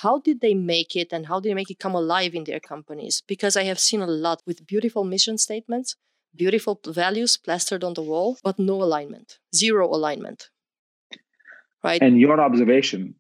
how 0.01 0.19
did 0.19 0.41
they 0.41 0.55
make 0.55 0.95
it 0.95 1.13
and 1.13 1.27
how 1.27 1.39
did 1.39 1.51
they 1.51 1.53
make 1.53 1.69
it 1.69 1.77
come 1.77 1.93
alive 1.93 2.33
in 2.33 2.45
their 2.45 2.59
companies? 2.59 3.21
Because 3.27 3.55
I 3.55 3.63
have 3.65 3.79
seen 3.79 4.01
a 4.01 4.07
lot 4.07 4.41
with 4.47 4.65
beautiful 4.65 5.03
mission 5.03 5.37
statements, 5.37 5.95
beautiful 6.35 6.79
values 6.85 7.37
plastered 7.37 7.83
on 7.83 7.93
the 7.93 8.01
wall, 8.01 8.37
but 8.43 8.57
no 8.57 8.81
alignment, 8.81 9.37
zero 9.53 9.87
alignment. 9.87 10.49
Right. 11.83 12.01
And 12.01 12.19
your 12.19 12.41
observation, 12.41 13.15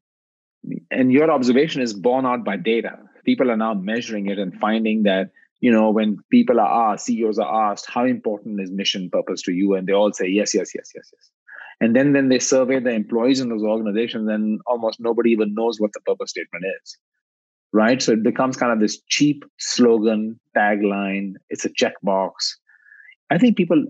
and 0.89 1.11
your 1.11 1.29
observation 1.29 1.81
is 1.83 1.93
borne 1.93 2.25
out 2.25 2.43
by 2.43 2.57
data. 2.57 2.97
People 3.23 3.51
are 3.51 3.57
now 3.57 3.75
measuring 3.75 4.27
it 4.27 4.39
and 4.39 4.59
finding 4.59 5.03
that 5.03 5.29
you 5.59 5.71
know 5.71 5.91
when 5.91 6.17
people 6.31 6.59
are 6.59 6.93
asked 6.93 7.05
ceos 7.05 7.37
are 7.37 7.71
asked 7.71 7.85
how 7.87 8.05
important 8.05 8.59
is 8.59 8.71
mission 8.71 9.09
purpose 9.09 9.41
to 9.43 9.53
you 9.53 9.75
and 9.75 9.87
they 9.87 9.93
all 9.93 10.11
say 10.11 10.27
yes 10.27 10.53
yes 10.53 10.75
yes 10.75 10.91
yes 10.93 11.09
yes 11.13 11.29
and 11.79 11.95
then 11.95 12.13
when 12.13 12.29
they 12.29 12.39
survey 12.39 12.79
the 12.79 12.91
employees 12.91 13.39
in 13.39 13.49
those 13.49 13.63
organizations, 13.63 14.29
and 14.29 14.61
almost 14.67 14.99
nobody 14.99 15.31
even 15.31 15.53
knows 15.53 15.79
what 15.79 15.91
the 15.93 16.01
purpose 16.01 16.31
statement 16.31 16.65
is. 16.81 16.97
Right. 17.71 18.01
So 18.01 18.11
it 18.11 18.23
becomes 18.23 18.55
kind 18.55 18.71
of 18.71 18.79
this 18.79 19.01
cheap 19.09 19.43
slogan, 19.57 20.39
tagline. 20.55 21.33
It's 21.49 21.65
a 21.65 21.69
checkbox. 21.69 22.31
I 23.31 23.39
think 23.39 23.57
people 23.57 23.83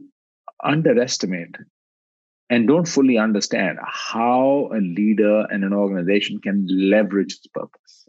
underestimate 0.64 1.56
and 2.50 2.68
don't 2.68 2.88
fully 2.88 3.18
understand 3.18 3.80
how 3.84 4.70
a 4.74 4.80
leader 4.80 5.46
and 5.50 5.66
an 5.66 5.74
organization 5.74 6.40
can 6.40 6.66
leverage 6.70 7.34
its 7.34 7.48
purpose. 7.48 8.08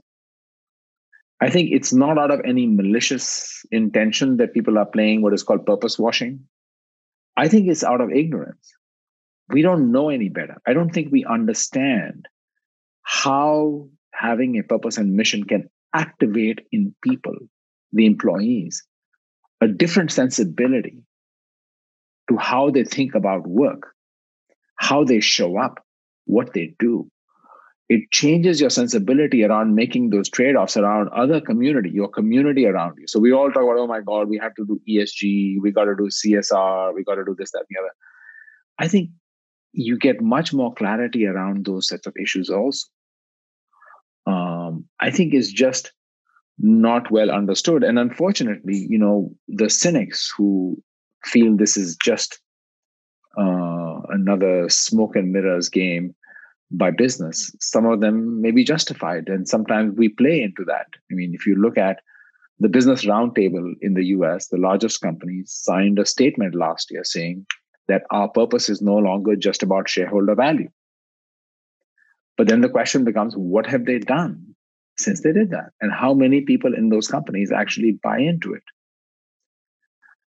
I 1.41 1.51
think 1.51 1.71
it's 1.73 1.93
not 1.93 2.19
out 2.19 2.31
of 2.31 2.41
any 2.45 2.67
malicious 2.67 3.65
intention 3.73 4.37
that 4.37 4.55
people 4.55 4.79
are 4.79 4.87
playing 4.87 5.23
what 5.23 5.35
is 5.35 5.43
called 5.43 5.67
purpose 5.67 5.99
washing. 5.99 6.41
I 7.37 7.49
think 7.49 7.69
it's 7.69 7.83
out 7.83 8.01
of 8.01 8.11
ignorance 8.13 8.74
we 9.49 9.63
don't 9.63 9.93
know 9.93 10.09
any 10.09 10.29
better. 10.29 10.57
I 10.67 10.73
don't 10.73 10.91
think 10.91 11.13
we 11.13 11.25
understand 11.25 12.27
how 13.03 13.89
having 14.13 14.59
a 14.59 14.63
purpose 14.63 14.97
and 14.97 15.15
mission 15.15 15.45
can 15.45 15.69
activate 15.95 16.61
in 16.73 16.95
people, 17.03 17.35
the 17.93 18.07
employees, 18.07 18.83
a 19.61 19.69
different 19.69 20.11
sensibility 20.11 21.03
to 22.29 22.37
how 22.37 22.71
they 22.71 22.85
think 22.85 23.15
about 23.15 23.47
work, 23.47 23.95
how 24.77 25.05
they 25.05 25.21
show 25.21 25.59
up, 25.59 25.85
what 26.25 26.55
they 26.55 26.75
do. 26.79 27.09
It 27.91 28.11
changes 28.11 28.63
your 28.63 28.71
sensibility 28.71 29.45
around 29.45 29.75
making 29.75 30.09
those 30.09 30.31
trade 30.31 30.57
offs 30.57 30.79
around 30.79 31.11
other 31.11 31.39
community, 31.41 31.91
your 31.91 32.09
community 32.09 32.67
around 32.67 32.95
you. 32.99 33.07
So 33.07 33.21
we 33.21 33.31
all 33.31 33.53
talk 33.53 33.63
about, 33.63 33.77
oh 33.79 33.87
my 33.87 34.01
God, 34.01 34.29
we 34.29 34.39
have 34.39 34.55
to 34.55 34.65
do 34.65 34.81
ESG, 34.89 35.57
we 35.61 35.71
got 35.71 35.85
to 35.85 35.95
do 35.95 36.09
CSR, 36.09 36.95
we 36.95 37.05
got 37.05 37.17
to 37.17 37.25
do 37.25 37.37
this, 37.39 37.51
that, 37.53 37.59
and 37.59 37.67
the 37.69 37.81
other. 37.81 37.93
I 38.79 38.89
think 38.89 39.11
you 39.75 39.99
get 39.99 40.23
much 40.23 40.53
more 40.53 40.73
clarity 40.73 41.27
around 41.27 41.67
those 41.67 41.89
sets 41.89 42.07
of 42.07 42.15
issues 42.21 42.49
also. 42.49 42.87
Um, 44.27 44.87
i 45.01 45.11
think 45.11 45.35
is 45.35 45.53
just 45.53 45.93
not 46.59 47.11
well 47.11 47.31
understood. 47.31 47.83
And 47.83 47.99
unfortunately 47.99 48.87
you 48.89 48.99
know 48.99 49.31
the 49.49 49.69
cynics 49.69 50.33
who 50.37 50.81
feel 51.25 51.57
this 51.57 51.77
is 51.77 51.97
just 51.97 52.39
uh, 53.37 54.01
another 54.11 54.69
smoke 54.69 55.17
and 55.17 55.33
mirrors 55.33 55.69
game 55.69 56.15
by 56.71 56.91
business 56.91 57.55
some 57.61 57.87
of 57.87 58.01
them 58.01 58.41
may 58.41 58.51
be 58.51 58.65
justified 58.65 59.29
and 59.29 59.49
sometimes 59.49 59.97
we 59.97 60.09
play 60.09 60.41
into 60.43 60.65
that. 60.65 60.87
I 61.11 61.15
mean 61.15 61.33
if 61.35 61.47
you 61.47 61.57
look 61.57 61.77
at 61.77 62.01
the 62.61 62.69
business 62.69 63.05
roundtable 63.05 63.75
in 63.83 63.95
the 63.95 64.05
us 64.05 64.49
the 64.49 64.57
largest 64.69 65.01
companies 65.01 65.53
signed 65.53 65.99
a 65.99 66.07
statement 66.07 66.55
last 66.55 66.91
year 66.91 67.05
saying 67.05 67.45
that 67.89 68.03
our 68.11 68.29
purpose 68.29 68.69
is 68.69 68.81
no 68.81 68.97
longer 68.97 69.37
just 69.37 69.63
about 69.63 69.89
shareholder 69.89 70.35
value. 70.35 70.69
But 72.37 72.49
then 72.49 72.61
the 72.61 72.69
question 72.69 73.05
becomes 73.05 73.35
what 73.35 73.67
have 73.67 73.85
they 73.85 73.99
done 73.99 74.55
since 74.99 75.23
they 75.23 75.33
did 75.33 75.51
that? 75.51 75.71
And 75.81 75.93
how 75.93 76.15
many 76.15 76.41
people 76.41 76.75
in 76.75 76.89
those 76.89 77.09
companies 77.09 77.53
actually 77.53 77.99
buy 78.03 78.19
into 78.19 78.55
it? 78.55 78.63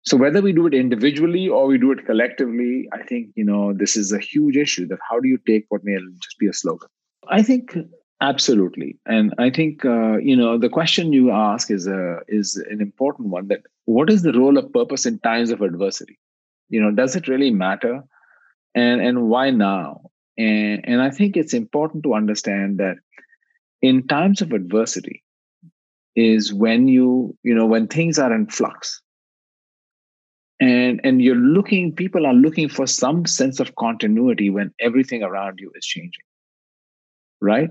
So 0.03 0.17
whether 0.17 0.41
we 0.41 0.53
do 0.53 0.67
it 0.67 0.73
individually 0.73 1.49
or 1.49 1.67
we 1.67 1.77
do 1.77 1.93
it 1.93 2.07
collectively, 2.07 2.89
I 2.93 3.03
think, 3.03 3.31
you 3.37 3.45
know, 3.45 3.75
this 3.75 3.97
is 3.97 4.13
a 4.13 4.19
huge 4.19 4.57
issue 4.57 4.87
that 4.89 4.99
how 5.09 5.21
do 5.21 5.29
you 5.29 5.39
take 5.47 5.67
what 5.69 5.85
may 5.85 5.97
just 6.23 6.39
be 6.39 6.49
a 6.49 6.55
slogan? 6.55 6.89
I 7.29 7.43
think 7.43 7.77
absolutely. 8.23 8.99
And 9.05 9.35
I 9.39 9.51
think, 9.51 9.85
uh, 9.85 10.17
you 10.17 10.37
know, 10.37 10.59
the 10.59 10.71
question 10.71 11.13
you 11.13 11.31
ask 11.31 11.71
is 11.71 11.87
a, 11.87 12.21
is 12.29 12.57
an 12.71 12.81
important 12.81 13.29
one 13.29 13.49
that 13.49 13.61
what 13.85 14.09
is 14.09 14.23
the 14.23 14.33
role 14.33 14.57
of 14.57 14.73
purpose 14.73 15.05
in 15.05 15.19
times 15.19 15.51
of 15.51 15.61
adversity? 15.61 16.19
You 16.71 16.81
know, 16.81 16.91
does 16.93 17.17
it 17.17 17.29
really 17.29 17.51
matter? 17.51 18.03
And, 18.75 19.01
and 19.01 19.29
why 19.29 19.51
now? 19.51 20.11
And, 20.39 20.81
and 20.85 21.03
I 21.03 21.11
think 21.11 21.37
it's 21.37 21.53
important 21.53 22.05
to 22.05 22.15
understand 22.15 22.79
that 22.79 22.97
in 23.83 24.07
times 24.07 24.41
of 24.41 24.53
adversity 24.53 25.23
is 26.17 26.55
when 26.55 26.89
you, 26.89 27.37
you 27.43 27.55
know, 27.55 27.67
when 27.67 27.89
things 27.89 28.19
are 28.19 28.33
in 28.33 28.47
flux, 28.47 29.03
and 30.61 31.01
and 31.05 31.23
you're 31.23 31.35
looking 31.35 31.95
people 31.95 32.27
are 32.27 32.35
looking 32.35 32.69
for 32.69 32.87
some 32.87 33.25
sense 33.25 33.61
of 33.61 33.75
continuity 33.77 34.51
when 34.51 34.73
everything 34.79 35.23
around 35.23 35.59
you 35.59 35.73
is 35.75 35.87
changing. 35.87 36.25
Right? 37.41 37.71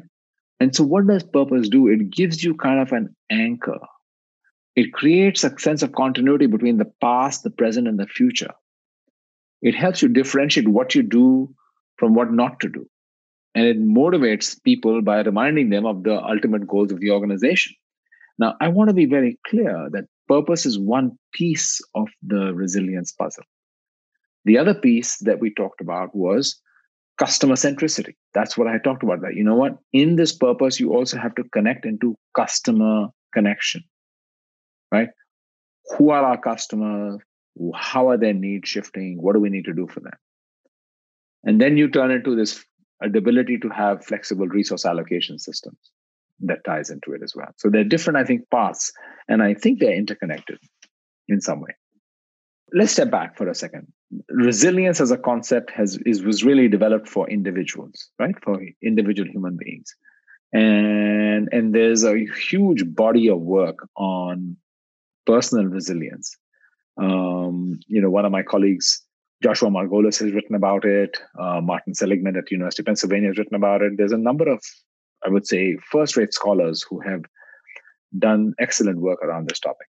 And 0.60 0.75
so 0.75 0.84
what 0.84 1.08
does 1.08 1.24
purpose 1.24 1.70
do? 1.70 1.88
It 1.88 2.10
gives 2.10 2.44
you 2.44 2.56
kind 2.56 2.79
of 2.79 2.91
an 2.91 3.15
anchor. 3.29 3.79
It 4.75 4.91
creates 4.91 5.44
a 5.44 5.58
sense 5.60 5.84
of 5.84 5.94
continuity 5.94 6.48
between 6.48 6.77
the 6.77 6.91
past 7.00 7.44
the 7.44 7.51
present 7.51 7.88
and 7.88 8.00
the 8.00 8.08
future 8.08 8.53
it 9.62 9.75
helps 9.75 10.01
you 10.01 10.08
differentiate 10.08 10.68
what 10.68 10.96
you 10.96 11.04
do 11.04 11.54
from 11.98 12.13
what 12.13 12.32
not 12.32 12.60
to 12.60 12.70
do 12.70 12.86
and 13.56 13.66
it 13.66 13.80
motivates 13.82 14.62
people 14.63 15.01
by 15.01 15.22
reminding 15.22 15.70
them 15.70 15.86
of 15.86 16.04
the 16.04 16.22
ultimate 16.24 16.68
goals 16.68 16.92
of 16.92 17.00
the 17.00 17.12
organization 17.12 17.74
now 18.38 18.56
i 18.62 18.68
want 18.68 18.89
to 18.89 18.94
be 18.94 19.06
very 19.06 19.38
clear 19.50 19.89
that 19.92 20.06
purpose 20.30 20.66
is 20.66 20.80
one 20.80 21.18
piece 21.34 21.82
of 21.96 22.08
the 22.25 22.54
resilience 22.54 23.12
puzzle. 23.12 23.44
The 24.46 24.58
other 24.58 24.74
piece 24.74 25.18
that 25.18 25.39
we 25.42 25.54
talked 25.54 25.82
about 25.82 26.16
was 26.16 26.62
customer 27.18 27.56
centricity. 27.56 28.13
That's 28.34 28.58
what 28.58 28.68
I 28.68 28.78
talked 28.78 29.04
about. 29.04 29.22
That 29.22 29.36
you 29.36 29.44
know 29.44 29.56
what, 29.56 29.78
in 29.92 30.16
this 30.16 30.32
purpose, 30.32 30.80
you 30.80 30.94
also 30.94 31.18
have 31.18 31.36
to 31.36 31.44
connect 31.51 31.86
into 31.86 32.16
customer 32.36 33.08
connection, 33.34 33.84
right? 34.92 35.10
Who 35.98 36.12
are 36.12 36.24
our 36.24 36.39
customers? 36.39 37.20
How 37.75 38.10
are 38.10 38.18
their 38.18 38.34
needs 38.34 38.70
shifting? 38.70 39.22
What 39.22 39.34
do 39.34 39.39
we 39.39 39.50
need 39.50 39.66
to 39.66 39.74
do 39.74 39.88
for 39.88 40.00
them? 40.00 40.13
And 41.44 41.60
then 41.60 41.78
you 41.78 41.89
turn 41.89 42.12
into 42.12 42.36
this 42.36 42.63
uh, 43.04 43.10
ability 43.10 43.60
to 43.60 43.70
have 43.70 44.06
flexible 44.06 44.48
resource 44.48 44.86
allocation 44.86 45.39
systems 45.39 45.78
that 46.42 46.63
ties 46.66 46.89
into 46.89 47.13
it 47.13 47.22
as 47.24 47.34
well. 47.36 47.50
So 47.58 47.70
they're 47.70 47.84
different, 47.84 48.18
I 48.18 48.24
think, 48.24 48.50
paths, 48.50 48.92
and 49.28 49.44
I 49.44 49.54
think 49.54 49.80
they're 49.80 49.96
interconnected 49.96 50.58
in 51.28 51.42
some 51.42 51.62
way. 51.62 51.75
Let's 52.74 52.92
step 52.92 53.10
back 53.10 53.36
for 53.36 53.48
a 53.50 53.56
second. 53.56 53.92
Resilience 54.30 55.01
as 55.01 55.12
a 55.12 55.18
concept 55.18 55.72
has 55.72 55.98
is 56.06 56.24
was 56.24 56.44
really 56.44 56.68
developed 56.68 57.10
for 57.10 57.30
individuals, 57.30 58.10
right? 58.20 58.36
For 58.44 58.62
individual 58.84 59.30
human 59.30 59.58
beings. 59.58 59.94
And 60.54 61.50
and 61.51 61.74
there's 61.74 62.04
a 62.04 62.16
huge 62.18 62.84
body 62.96 63.28
of 63.28 63.39
work 63.39 63.88
on 63.96 64.56
personal 65.25 65.66
resilience. 65.66 66.38
Um, 67.00 67.79
you 67.88 68.01
know, 68.01 68.10
one 68.10 68.25
of 68.25 68.32
my 68.32 68.44
colleagues, 68.44 69.01
Joshua 69.41 69.70
Margolis, 69.70 70.20
has 70.20 70.34
written 70.34 70.56
about 70.56 70.86
it. 70.86 71.18
Uh, 71.39 71.62
Martin 71.62 71.94
Seligman 71.94 72.36
at 72.36 72.51
University 72.51 72.82
of 72.82 72.88
Pennsylvania 72.88 73.29
has 73.29 73.38
written 73.38 73.56
about 73.56 73.82
it. 73.82 73.94
There's 73.98 74.12
a 74.12 74.18
number 74.18 74.50
of 74.50 74.62
I 75.25 75.29
would 75.29 75.48
say, 75.48 75.77
first 75.91 76.15
rate 76.18 76.34
scholars 76.34 76.86
who 76.89 77.00
have 77.01 77.24
done 78.17 78.54
excellent 78.60 79.00
work 79.00 79.19
around 79.24 79.50
this 79.50 79.60
topic. 79.60 79.88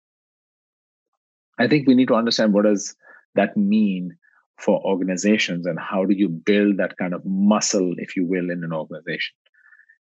I 1.59 1.68
think 1.68 1.87
we 1.87 1.94
need 1.94 2.09
to 2.09 2.14
understand 2.14 2.53
what 2.53 2.64
does 2.64 2.94
that 3.35 3.57
mean 3.57 4.16
for 4.59 4.81
organizations 4.85 5.66
and 5.66 5.79
how 5.79 6.05
do 6.05 6.14
you 6.14 6.29
build 6.29 6.77
that 6.77 6.96
kind 6.96 7.14
of 7.14 7.24
muscle, 7.24 7.94
if 7.98 8.16
you 8.16 8.27
will, 8.27 8.50
in 8.50 8.62
an 8.64 8.72
organization. 8.72 9.35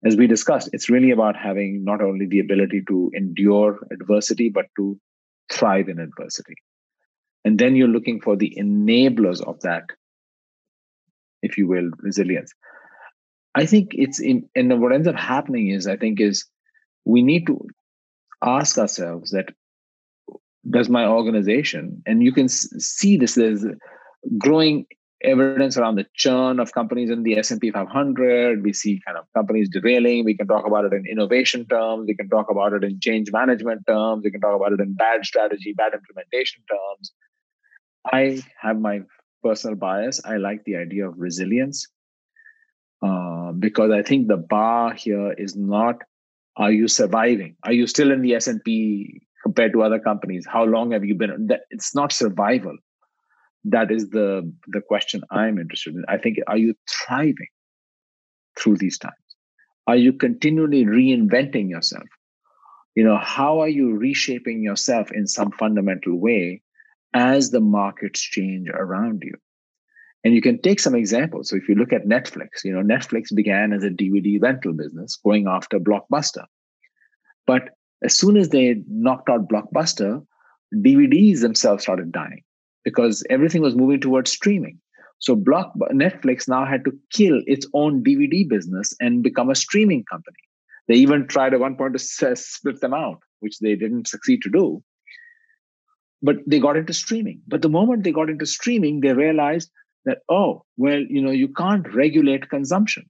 As 0.03 0.15
we 0.15 0.27
discussed, 0.27 0.69
it's 0.73 0.89
really 0.89 1.11
about 1.11 1.35
having 1.35 1.83
not 1.83 2.01
only 2.01 2.25
the 2.25 2.39
ability 2.39 2.83
to 2.87 3.11
endure 3.13 3.79
adversity, 3.91 4.49
but 4.49 4.65
to 4.77 4.99
thrive 5.51 5.89
in 5.89 5.99
adversity. 5.99 6.55
And 7.43 7.57
then 7.57 7.75
you're 7.75 7.87
looking 7.87 8.21
for 8.21 8.35
the 8.35 8.55
enablers 8.59 9.41
of 9.41 9.59
that, 9.61 9.83
if 11.41 11.57
you 11.57 11.67
will, 11.67 11.89
resilience. 11.99 12.53
I 13.55 13.65
think 13.65 13.91
it's 13.93 14.19
in, 14.19 14.47
and 14.55 14.79
what 14.81 14.93
ends 14.93 15.07
up 15.07 15.15
happening 15.15 15.69
is, 15.69 15.87
I 15.87 15.97
think, 15.97 16.21
is 16.21 16.45
we 17.03 17.21
need 17.21 17.47
to 17.47 17.59
ask 18.43 18.77
ourselves 18.77 19.31
that 19.31 19.53
does 20.69 20.89
my 20.89 21.05
organization, 21.07 22.03
and 22.05 22.23
you 22.23 22.31
can 22.31 22.47
see 22.47 23.17
this, 23.17 23.35
there's 23.35 23.65
growing 24.37 24.85
evidence 25.23 25.77
around 25.77 25.95
the 25.95 26.05
churn 26.15 26.59
of 26.59 26.73
companies 26.73 27.09
in 27.09 27.23
the 27.23 27.37
S&P 27.37 27.71
500. 27.71 28.63
We 28.63 28.73
see 28.73 29.01
kind 29.05 29.17
of 29.17 29.25
companies 29.35 29.69
derailing. 29.71 30.25
We 30.25 30.35
can 30.35 30.47
talk 30.47 30.65
about 30.65 30.85
it 30.85 30.93
in 30.93 31.05
innovation 31.05 31.65
terms. 31.67 32.05
We 32.07 32.15
can 32.15 32.29
talk 32.29 32.49
about 32.49 32.73
it 32.73 32.83
in 32.83 32.99
change 32.99 33.31
management 33.31 33.85
terms. 33.87 34.23
We 34.23 34.31
can 34.31 34.41
talk 34.41 34.55
about 34.55 34.73
it 34.73 34.79
in 34.79 34.93
bad 34.93 35.25
strategy, 35.25 35.73
bad 35.73 35.93
implementation 35.93 36.63
terms. 36.69 37.11
I 38.05 38.41
have 38.59 38.79
my 38.79 39.01
personal 39.43 39.75
bias. 39.75 40.21
I 40.23 40.37
like 40.37 40.63
the 40.63 40.77
idea 40.77 41.07
of 41.07 41.17
resilience 41.17 41.87
uh, 43.01 43.51
because 43.51 43.91
I 43.91 44.03
think 44.03 44.27
the 44.27 44.37
bar 44.37 44.93
here 44.93 45.33
is 45.33 45.55
not 45.55 46.01
are 46.57 46.71
you 46.71 46.87
surviving? 46.87 47.55
Are 47.63 47.71
you 47.71 47.87
still 47.87 48.11
in 48.11 48.21
the 48.21 48.35
S 48.35 48.47
and 48.47 48.61
P 48.63 49.21
compared 49.43 49.71
to 49.73 49.83
other 49.83 49.99
companies? 49.99 50.45
How 50.45 50.65
long 50.65 50.91
have 50.91 51.05
you 51.05 51.15
been? 51.15 51.47
It's 51.69 51.95
not 51.95 52.11
survival. 52.11 52.75
That 53.63 53.91
is 53.91 54.09
the 54.09 54.51
the 54.67 54.81
question 54.81 55.21
I'm 55.31 55.59
interested 55.59 55.95
in. 55.95 56.03
I 56.09 56.17
think 56.17 56.37
are 56.47 56.57
you 56.57 56.75
thriving 56.89 57.47
through 58.59 58.77
these 58.77 58.97
times? 58.97 59.15
Are 59.87 59.95
you 59.95 60.13
continually 60.13 60.85
reinventing 60.85 61.69
yourself? 61.69 62.07
You 62.95 63.05
know, 63.05 63.17
how 63.17 63.59
are 63.61 63.69
you 63.69 63.95
reshaping 63.95 64.61
yourself 64.61 65.11
in 65.11 65.25
some 65.27 65.51
fundamental 65.51 66.19
way 66.19 66.61
as 67.13 67.51
the 67.51 67.61
markets 67.61 68.21
change 68.21 68.69
around 68.69 69.23
you? 69.25 69.33
And 70.23 70.33
you 70.35 70.41
can 70.41 70.61
take 70.61 70.79
some 70.79 70.95
examples. 70.95 71.49
So 71.49 71.55
if 71.55 71.67
you 71.67 71.75
look 71.75 71.91
at 71.91 72.05
Netflix, 72.05 72.63
you 72.63 72.71
know, 72.71 72.83
Netflix 72.83 73.33
began 73.33 73.73
as 73.73 73.83
a 73.83 73.89
DVD 73.89 74.41
rental 74.41 74.73
business 74.73 75.17
going 75.23 75.47
after 75.47 75.79
Blockbuster. 75.79 76.45
But 77.47 77.69
as 78.03 78.15
soon 78.15 78.37
as 78.37 78.49
they 78.49 78.83
knocked 78.87 79.29
out 79.29 79.49
Blockbuster, 79.49 80.25
DVDs 80.75 81.41
themselves 81.41 81.83
started 81.83 82.11
dying 82.11 82.43
because 82.83 83.23
everything 83.29 83.61
was 83.61 83.75
moving 83.75 83.99
towards 83.99 84.31
streaming. 84.31 84.79
So 85.19 85.35
Block 85.35 85.73
Netflix 85.91 86.47
now 86.47 86.65
had 86.65 86.83
to 86.85 86.97
kill 87.11 87.41
its 87.45 87.67
own 87.73 88.03
DVD 88.03 88.47
business 88.47 88.95
and 88.99 89.21
become 89.21 89.49
a 89.49 89.55
streaming 89.55 90.03
company. 90.05 90.37
They 90.87 90.95
even 90.95 91.27
tried 91.27 91.53
at 91.53 91.59
one 91.59 91.75
point 91.75 91.93
to 91.97 92.35
split 92.35 92.81
them 92.81 92.93
out, 92.93 93.19
which 93.39 93.59
they 93.59 93.75
didn't 93.75 94.07
succeed 94.07 94.41
to 94.43 94.49
do. 94.49 94.83
But 96.21 96.37
they 96.45 96.59
got 96.59 96.77
into 96.77 96.93
streaming. 96.93 97.41
But 97.47 97.61
the 97.61 97.69
moment 97.69 98.03
they 98.03 98.11
got 98.11 98.29
into 98.29 98.45
streaming, 98.45 99.01
they 99.01 99.13
realized 99.13 99.71
that, 100.05 100.19
oh, 100.29 100.65
well, 100.77 100.99
you 100.99 101.21
know, 101.21 101.31
you 101.31 101.47
can't 101.47 101.91
regulate 101.93 102.49
consumption. 102.49 103.09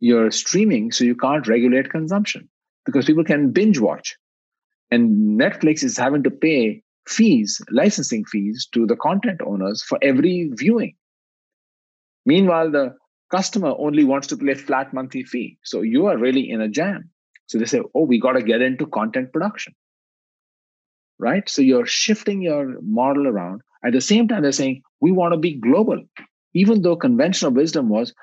You're 0.00 0.30
streaming, 0.30 0.92
so 0.92 1.04
you 1.04 1.14
can't 1.14 1.46
regulate 1.46 1.90
consumption 1.90 2.48
because 2.86 3.04
people 3.04 3.24
can 3.24 3.52
binge 3.52 3.78
watch. 3.78 4.16
And 4.90 5.38
Netflix 5.40 5.84
is 5.84 5.96
having 5.96 6.22
to 6.24 6.30
pay 6.30 6.82
fees, 7.06 7.60
licensing 7.70 8.24
fees 8.24 8.68
to 8.72 8.86
the 8.86 8.96
content 8.96 9.40
owners 9.44 9.82
for 9.82 9.98
every 10.02 10.50
viewing. 10.54 10.96
Meanwhile, 12.26 12.70
the 12.70 12.94
customer 13.30 13.74
only 13.78 14.04
wants 14.04 14.26
to 14.28 14.36
pay 14.36 14.52
a 14.52 14.56
flat 14.56 14.92
monthly 14.92 15.24
fee. 15.24 15.58
So 15.64 15.82
you 15.82 16.06
are 16.06 16.18
really 16.18 16.48
in 16.50 16.60
a 16.60 16.68
jam. 16.68 17.10
So 17.46 17.58
they 17.58 17.64
say, 17.64 17.82
oh, 17.94 18.04
we 18.04 18.20
got 18.20 18.32
to 18.32 18.42
get 18.42 18.62
into 18.62 18.86
content 18.86 19.32
production. 19.32 19.74
Right? 21.20 21.48
So 21.48 21.62
you're 21.62 21.86
shifting 21.86 22.40
your 22.40 22.80
model 22.80 23.26
around. 23.26 23.60
At 23.84 23.92
the 23.92 24.00
same 24.00 24.26
time, 24.26 24.42
they're 24.42 24.52
saying, 24.52 24.82
we 25.00 25.12
want 25.12 25.34
to 25.34 25.38
be 25.38 25.54
global. 25.54 26.02
Even 26.54 26.82
though 26.82 26.96
conventional 26.96 27.52
wisdom 27.52 27.88
was 27.88 28.14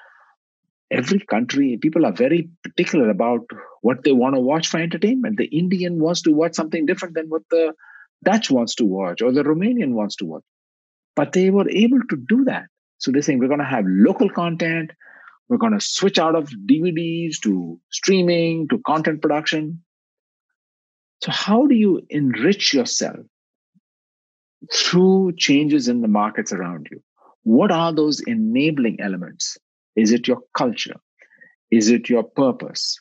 every 0.90 1.20
country, 1.20 1.78
people 1.82 2.06
are 2.06 2.12
very 2.12 2.50
particular 2.64 3.10
about 3.10 3.42
what 3.82 4.04
they 4.04 4.14
want 4.14 4.36
to 4.36 4.42
watch 4.42 4.68
for 4.68 4.80
entertainment. 4.80 5.38
The 5.38 5.46
Indian 5.46 6.00
wants 6.00 6.22
to 6.24 6.32
watch 6.32 6.56
something 6.56 6.86
different 6.86 7.14
than 7.16 7.28
what 7.30 7.44
the 7.52 7.74
Dutch 8.24 8.50
wants 8.50 8.76
to 8.76 8.86
watch 8.86 9.22
or 9.22 9.32
the 9.32 9.44
Romanian 9.44 9.92
wants 9.92 10.16
to 10.18 10.26
watch. 10.26 10.44
But 11.16 11.34
they 11.34 11.50
were 11.50 11.70
able 11.70 12.00
to 12.10 12.16
do 12.16 12.46
that. 12.46 12.66
So 12.98 13.12
they're 13.12 13.22
saying 13.22 13.40
we're 13.40 13.48
going 13.48 13.60
to 13.60 13.66
have 13.66 13.86
local 13.88 14.30
content. 14.30 14.92
We're 15.50 15.58
going 15.58 15.74
to 15.74 15.82
switch 15.82 16.20
out 16.20 16.36
of 16.36 16.50
DVDs 16.50 17.40
to 17.44 17.80
streaming 17.90 18.68
to 18.70 18.80
content 18.86 19.22
production. 19.22 19.84
So, 21.22 21.32
how 21.32 21.66
do 21.66 21.76
you 21.76 22.02
enrich 22.10 22.74
yourself 22.74 23.26
through 24.74 25.34
changes 25.38 25.88
in 25.88 26.02
the 26.02 26.08
markets 26.08 26.52
around 26.52 26.88
you. 26.92 27.02
what 27.44 27.72
are 27.72 27.94
those 27.94 28.20
enabling 28.22 29.00
elements? 29.00 29.58
Is 29.96 30.12
it 30.12 30.28
your 30.28 30.42
culture? 30.54 30.96
Is 31.72 31.90
it 31.90 32.10
your 32.10 32.24
purpose? 32.24 33.00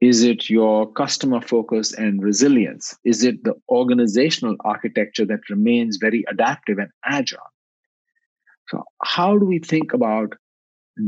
Is 0.00 0.22
it 0.22 0.48
your 0.48 0.90
customer 0.92 1.40
focus 1.40 1.92
and 1.92 2.22
resilience? 2.22 2.96
Is 3.04 3.24
it 3.24 3.44
the 3.44 3.54
organizational 3.68 4.56
architecture 4.64 5.26
that 5.26 5.50
remains 5.50 5.98
very 5.98 6.24
adaptive 6.28 6.78
and 6.78 6.90
agile? 7.04 7.50
So, 8.68 8.84
how 9.02 9.36
do 9.38 9.44
we 9.44 9.58
think 9.58 9.92
about 9.92 10.32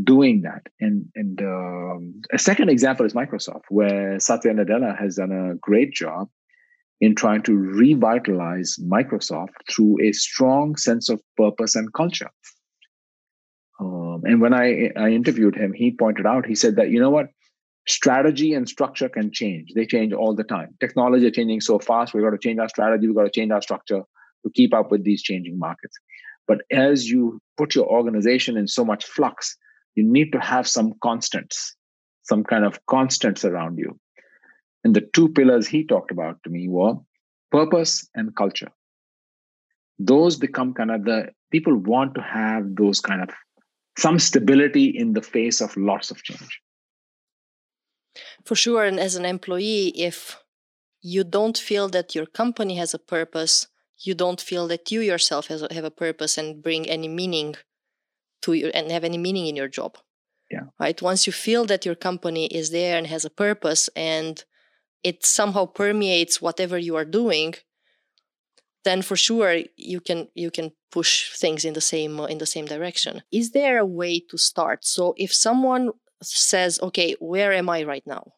doing 0.05 0.43
that? 0.43 0.63
And, 0.81 1.07
and 1.15 1.41
um, 1.41 2.21
a 2.33 2.39
second 2.39 2.69
example 2.71 3.07
is 3.07 3.15
Microsoft, 3.15 3.63
where 3.69 4.19
Satya 4.21 4.53
Nadella 4.53 4.99
has 4.99 5.17
done 5.17 5.33
a 5.33 5.55
great 5.57 5.93
job 5.93 6.29
in 7.01 7.15
trying 7.15 7.43
to 7.43 7.55
revitalize 7.55 8.77
Microsoft 8.83 9.55
through 9.71 9.97
a 10.03 10.13
strong 10.13 10.77
sense 10.77 11.09
of 11.09 11.21
purpose 11.37 11.77
and 11.77 11.93
culture. 11.93 12.31
Um, 13.79 14.23
and 14.25 14.41
when 14.41 14.55
I, 14.55 14.91
I 14.97 15.11
interviewed 15.11 15.55
him, 15.55 15.73
he 15.75 15.91
pointed 15.91 16.27
out, 16.27 16.47
he 16.47 16.55
said 16.55 16.77
that, 16.77 16.91
you 16.91 16.99
know 16.99 17.11
what? 17.11 17.27
Strategy 17.87 18.55
and 18.55 18.69
structure 18.69 19.09
can 19.09 19.31
change. 19.31 19.73
They 19.75 19.87
change 19.87 20.13
all 20.13 20.35
the 20.35 20.43
time. 20.43 20.75
Technology 20.81 21.27
is 21.27 21.37
changing 21.37 21.61
so 21.61 21.79
fast. 21.79 22.15
We've 22.15 22.25
got 22.25 22.31
to 22.31 22.39
change 22.39 22.59
our 22.59 22.69
strategy. 22.69 23.07
We've 23.07 23.15
got 23.15 23.25
to 23.25 23.31
change 23.31 23.53
our 23.53 23.63
structure 23.63 24.01
to 24.45 24.51
keep 24.55 24.75
up 24.75 24.91
with 24.91 25.05
these 25.05 25.23
changing 25.23 25.59
markets. 25.59 25.97
But 26.49 26.63
as 26.73 27.09
you 27.09 27.39
put 27.57 27.75
your 27.75 27.87
organization 27.87 28.57
in 28.57 28.67
so 28.67 28.85
much 28.85 29.05
flux, 29.05 29.57
you 29.97 30.05
need 30.05 30.31
to 30.33 30.39
have 30.39 30.69
some 30.69 30.95
constants, 31.03 31.75
some 32.23 32.45
kind 32.45 32.65
of 32.65 32.79
constants 32.87 33.45
around 33.45 33.79
you. 33.79 33.99
And 34.85 34.95
the 34.95 35.01
two 35.01 35.31
pillars 35.31 35.67
he 35.67 35.85
talked 35.85 36.13
about 36.13 36.43
to 36.45 36.51
me 36.51 36.69
were 36.69 36.95
purpose 37.51 38.09
and 38.15 38.37
culture. 38.37 38.71
Those 39.99 40.37
become 40.37 40.75
kind 40.75 40.91
of 40.91 41.05
the 41.05 41.31
people 41.51 41.77
want 41.77 42.15
to 42.15 42.23
have 42.23 42.77
those 42.77 43.01
kind 43.01 43.23
of 43.23 43.31
some 43.99 44.19
stability 44.19 44.87
in 44.95 45.15
the 45.15 45.23
face 45.23 45.63
of 45.63 45.75
lots 45.77 46.11
of 46.11 46.23
change. 46.23 46.61
For 48.45 48.55
sure. 48.55 48.85
And 48.85 49.01
as 49.01 49.17
an 49.17 49.25
employee, 49.25 49.89
if 49.97 50.39
you 51.01 51.25
don't 51.25 51.57
feel 51.57 51.89
that 51.89 52.15
your 52.15 52.27
company 52.27 52.77
has 52.77 52.93
a 52.93 52.99
purpose, 52.99 53.69
you 53.99 54.15
don't 54.15 54.41
feel 54.41 54.69
that 54.69 54.91
you 54.91 55.01
yourself 55.01 55.47
has, 55.47 55.65
have 55.71 55.85
a 55.85 55.91
purpose 55.91 56.37
and 56.37 56.63
bring 56.63 56.87
any 56.87 57.09
meaning 57.09 57.57
to 58.47 58.53
you 58.55 58.71
and 58.75 58.91
have 58.91 59.05
any 59.05 59.19
meaning 59.19 59.47
in 59.47 59.57
your 59.57 59.69
job. 59.69 59.99
Yeah. 60.51 60.67
Right. 60.79 61.01
Once 61.03 61.27
you 61.27 61.33
feel 61.33 61.65
that 61.67 61.85
your 61.85 61.97
company 61.97 62.47
is 62.47 62.71
there 62.71 62.97
and 62.97 63.07
has 63.09 63.25
a 63.25 63.31
purpose 63.31 63.91
and 63.97 64.45
it 65.03 65.27
somehow 65.27 65.67
permeates 65.67 66.41
whatever 66.41 66.79
you 66.79 66.95
are 66.97 67.05
doing, 67.05 67.55
then 68.85 69.03
for 69.03 69.17
sure 69.17 69.63
you 69.77 70.01
can 70.01 70.29
you 70.35 70.51
can 70.51 70.71
push 70.93 71.37
things 71.37 71.65
in 71.65 71.75
the 71.75 71.81
same 71.81 72.21
uh, 72.21 72.27
in 72.27 72.39
the 72.39 72.47
same 72.55 72.67
direction. 72.67 73.23
Is 73.33 73.51
there 73.51 73.79
a 73.79 73.93
way 74.01 74.21
to 74.31 74.39
start? 74.39 74.85
So 74.85 75.15
if 75.17 75.35
someone 75.35 75.91
says, 76.23 76.79
"Okay, 76.81 77.17
where 77.19 77.53
am 77.53 77.69
I 77.69 77.83
right 77.83 78.07
now?" 78.07 78.33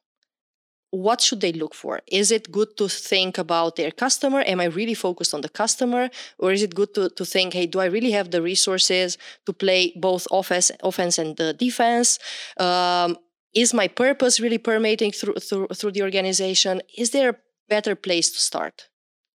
What 0.90 1.20
should 1.20 1.40
they 1.40 1.52
look 1.52 1.74
for? 1.74 2.00
Is 2.06 2.30
it 2.30 2.50
good 2.50 2.76
to 2.78 2.88
think 2.88 3.36
about 3.36 3.76
their 3.76 3.90
customer? 3.90 4.42
Am 4.46 4.60
I 4.60 4.66
really 4.66 4.94
focused 4.94 5.34
on 5.34 5.42
the 5.42 5.48
customer? 5.48 6.08
Or 6.38 6.52
is 6.52 6.62
it 6.62 6.74
good 6.74 6.94
to, 6.94 7.10
to 7.10 7.24
think, 7.24 7.52
hey, 7.52 7.66
do 7.66 7.80
I 7.80 7.86
really 7.86 8.12
have 8.12 8.30
the 8.30 8.40
resources 8.40 9.18
to 9.46 9.52
play 9.52 9.92
both 9.96 10.26
offense, 10.30 10.70
offense 10.82 11.18
and 11.18 11.36
the 11.36 11.52
defense? 11.52 12.18
Um, 12.56 13.18
is 13.54 13.74
my 13.74 13.88
purpose 13.88 14.40
really 14.40 14.58
permeating 14.58 15.12
through, 15.12 15.34
through, 15.34 15.68
through 15.74 15.92
the 15.92 16.02
organization? 16.02 16.80
Is 16.96 17.10
there 17.10 17.30
a 17.30 17.36
better 17.68 17.94
place 17.94 18.30
to 18.30 18.38
start 18.38 18.88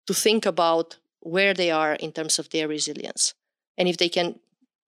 to 0.07 0.13
think 0.13 0.45
about 0.45 0.97
where 1.19 1.53
they 1.53 1.71
are 1.71 1.93
in 1.93 2.11
terms 2.11 2.39
of 2.39 2.49
their 2.49 2.67
resilience 2.67 3.33
and 3.77 3.87
if 3.87 3.97
they 3.97 4.09
can 4.09 4.39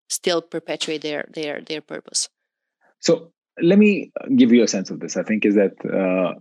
still 0.08 0.40
perpetuate 0.40 1.02
their, 1.02 1.28
their, 1.32 1.60
their 1.60 1.80
purpose? 1.80 2.28
So 3.00 3.32
let 3.62 3.78
me 3.78 4.12
give 4.36 4.52
you 4.52 4.62
a 4.62 4.68
sense 4.68 4.90
of 4.90 5.00
this. 5.00 5.16
I 5.16 5.22
think 5.22 5.44
is 5.44 5.54
that 5.54 5.72
uh, 5.84 6.40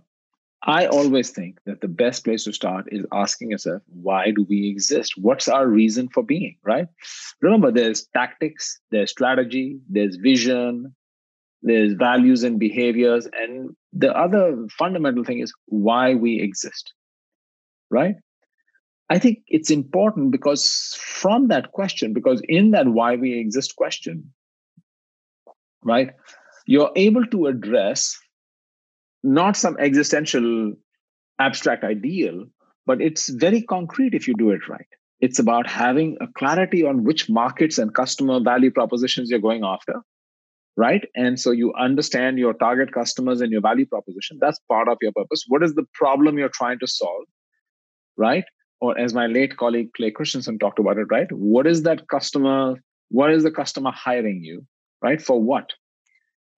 I 0.66 0.86
always 0.86 1.30
think 1.30 1.58
that 1.66 1.82
the 1.82 1.88
best 1.88 2.24
place 2.24 2.44
to 2.44 2.52
start 2.52 2.86
is 2.90 3.04
asking 3.12 3.50
yourself, 3.50 3.82
why 3.86 4.30
do 4.30 4.46
we 4.48 4.70
exist? 4.70 5.12
What's 5.18 5.46
our 5.46 5.68
reason 5.68 6.08
for 6.08 6.22
being, 6.22 6.56
right? 6.62 6.88
Remember, 7.42 7.70
there's 7.70 8.06
tactics, 8.14 8.80
there's 8.90 9.10
strategy, 9.10 9.78
there's 9.90 10.16
vision, 10.16 10.94
there's 11.60 11.92
values 11.92 12.44
and 12.44 12.58
behaviors. 12.58 13.28
And 13.34 13.76
the 13.92 14.16
other 14.16 14.66
fundamental 14.78 15.22
thing 15.22 15.40
is 15.40 15.52
why 15.66 16.14
we 16.14 16.40
exist, 16.40 16.94
right? 17.90 18.16
I 19.10 19.18
think 19.18 19.40
it's 19.48 19.70
important 19.70 20.30
because 20.30 20.96
from 20.98 21.48
that 21.48 21.72
question, 21.72 22.14
because 22.14 22.40
in 22.48 22.70
that 22.70 22.88
why 22.88 23.16
we 23.16 23.38
exist 23.38 23.76
question, 23.76 24.32
right, 25.82 26.10
you're 26.64 26.92
able 26.96 27.26
to 27.26 27.46
address 27.48 28.18
not 29.24 29.56
some 29.56 29.76
existential 29.80 30.74
abstract 31.40 31.82
ideal, 31.82 32.44
but 32.86 33.00
it's 33.00 33.28
very 33.28 33.62
concrete 33.62 34.14
if 34.14 34.28
you 34.28 34.34
do 34.34 34.50
it 34.50 34.68
right. 34.68 34.86
It's 35.20 35.38
about 35.38 35.68
having 35.68 36.18
a 36.20 36.26
clarity 36.36 36.84
on 36.84 37.04
which 37.04 37.30
markets 37.30 37.78
and 37.78 37.94
customer 37.94 38.40
value 38.40 38.70
propositions 38.70 39.30
you're 39.30 39.40
going 39.40 39.64
after, 39.64 40.02
right? 40.76 41.02
And 41.14 41.40
so 41.40 41.50
you 41.50 41.72
understand 41.74 42.38
your 42.38 42.52
target 42.52 42.92
customers 42.92 43.40
and 43.40 43.50
your 43.50 43.62
value 43.62 43.86
proposition. 43.86 44.38
That's 44.40 44.60
part 44.70 44.88
of 44.88 44.98
your 45.00 45.12
purpose. 45.12 45.44
What 45.48 45.62
is 45.62 45.74
the 45.74 45.86
problem 45.94 46.36
you're 46.36 46.50
trying 46.50 46.78
to 46.80 46.86
solve, 46.86 47.24
right? 48.18 48.44
Or 48.80 48.98
as 48.98 49.14
my 49.14 49.26
late 49.26 49.56
colleague 49.56 49.94
Clay 49.96 50.10
Christensen 50.10 50.58
talked 50.58 50.78
about 50.78 50.98
it, 50.98 51.06
right? 51.10 51.30
What 51.32 51.66
is 51.66 51.84
that 51.84 52.06
customer? 52.08 52.74
What 53.08 53.32
is 53.32 53.42
the 53.44 53.50
customer 53.50 53.92
hiring 53.92 54.42
you, 54.44 54.66
right? 55.00 55.22
For 55.22 55.40
what? 55.40 55.70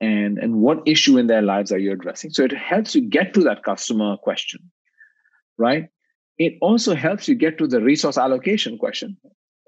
And 0.01 0.39
and 0.39 0.57
what 0.57 0.83
issue 0.87 1.19
in 1.19 1.27
their 1.27 1.43
lives 1.43 1.73
are 1.73 1.79
you 1.79 1.93
addressing? 1.93 2.31
So 2.31 2.45
it 2.45 2.53
helps 2.53 2.95
you 2.95 3.03
get 3.09 3.35
to 3.35 3.41
that 3.45 3.63
customer 3.65 4.17
question 4.17 4.61
right? 5.59 5.89
It 6.39 6.59
also 6.61 6.95
helps 6.95 7.29
you 7.29 7.35
get 7.35 7.59
to 7.59 7.67
the 7.67 7.81
resource 7.81 8.19
allocation 8.19 8.79
question 8.79 9.17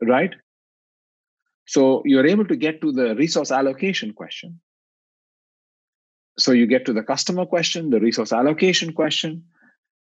right? 0.03 0.35
So 1.67 2.03
you're 2.05 2.27
able 2.27 2.47
to 2.47 2.57
get 2.57 2.81
to 2.81 2.93
the 2.93 3.14
resource 3.14 3.51
allocation 3.51 4.12
question. 4.12 4.61
So 6.38 6.53
you 6.53 6.67
get 6.67 6.87
to 6.87 6.93
the 6.93 7.03
customer 7.03 7.47
question 7.47 7.91
the 7.91 8.01
resource 8.01 8.33
allocation 8.33 8.93
question. 8.93 9.45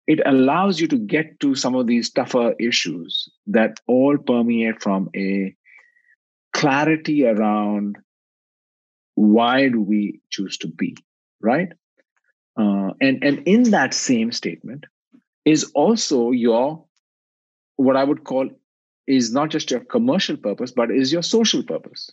It 0.06 0.20
allows 0.26 0.80
you 0.80 0.88
to 0.88 0.98
get 0.98 1.40
to 1.40 1.54
some 1.54 1.74
of 1.74 1.86
these 1.86 2.10
tougher 2.10 2.54
issues 2.60 3.30
that 3.46 3.80
all 3.86 4.18
permeate 4.18 4.82
from 4.82 5.08
a 5.16 5.54
clarity 6.52 7.26
around 7.26 7.96
why 9.14 9.68
do 9.68 9.80
we 9.80 10.20
choose 10.30 10.58
to 10.58 10.68
be 10.68 10.96
right? 11.40 11.72
Uh, 12.56 12.90
and 13.00 13.22
and 13.24 13.42
in 13.46 13.70
that 13.70 13.94
same 13.94 14.32
statement 14.32 14.84
is 15.44 15.70
also 15.74 16.30
your 16.30 16.84
what 17.76 17.96
i 17.96 18.04
would 18.04 18.24
call 18.24 18.48
is 19.06 19.32
not 19.32 19.50
just 19.50 19.70
your 19.70 19.80
commercial 19.80 20.36
purpose 20.36 20.70
but 20.70 20.90
is 20.90 21.12
your 21.12 21.22
social 21.22 21.62
purpose. 21.62 22.10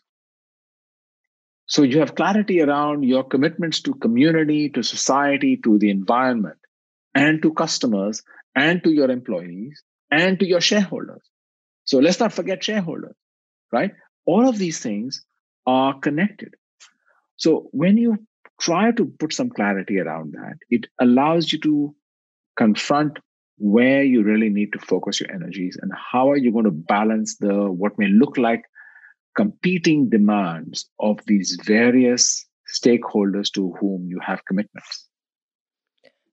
So 1.68 1.84
you 1.84 2.00
have 2.00 2.16
clarity 2.16 2.62
around 2.62 3.04
your 3.04 3.24
commitments 3.24 3.82
to 3.84 3.94
community 3.94 4.70
to 4.70 4.84
society 4.84 5.58
to 5.64 5.78
the 5.78 5.90
environment 5.90 6.58
and 7.16 7.42
to 7.44 7.54
customers 7.54 8.24
and 8.56 8.84
to 8.84 8.92
your 8.92 9.10
employees 9.10 9.82
and 10.10 10.38
to 10.40 10.46
your 10.46 10.60
shareholders. 10.60 11.24
So 11.86 12.00
let's 12.00 12.20
not 12.20 12.34
forget 12.34 12.64
shareholders 12.64 13.16
right? 13.72 13.92
All 14.26 14.48
of 14.48 14.58
these 14.58 14.80
things 14.80 15.26
are 15.66 15.98
connected 16.00 16.56
so 17.41 17.67
when 17.71 17.97
you 17.97 18.19
try 18.60 18.91
to 18.91 19.06
put 19.19 19.34
some 19.34 19.49
clarity 19.49 19.99
around 19.99 20.34
that, 20.34 20.58
it 20.69 20.86
allows 20.99 21.51
you 21.51 21.60
to 21.62 21.95
confront 22.56 23.17
where 23.58 24.04
you 24.04 24.21
really 24.21 24.49
need 24.49 24.71
to 24.73 24.80
focus 24.80 25.19
your 25.19 25.32
energies 25.32 25.75
and 25.82 25.91
how 26.12 26.30
are 26.30 26.38
you 26.38 26.51
going 26.51 26.65
to 26.65 26.71
balance 26.95 27.38
the 27.38 27.71
what 27.71 27.97
may 27.97 28.08
look 28.08 28.38
like 28.38 28.63
competing 29.36 30.08
demands 30.08 30.88
of 30.99 31.19
these 31.25 31.58
various 31.65 32.45
stakeholders 32.71 33.51
to 33.54 33.73
whom 33.80 34.06
you 34.08 34.19
have 34.19 34.45
commitments. 34.45 35.08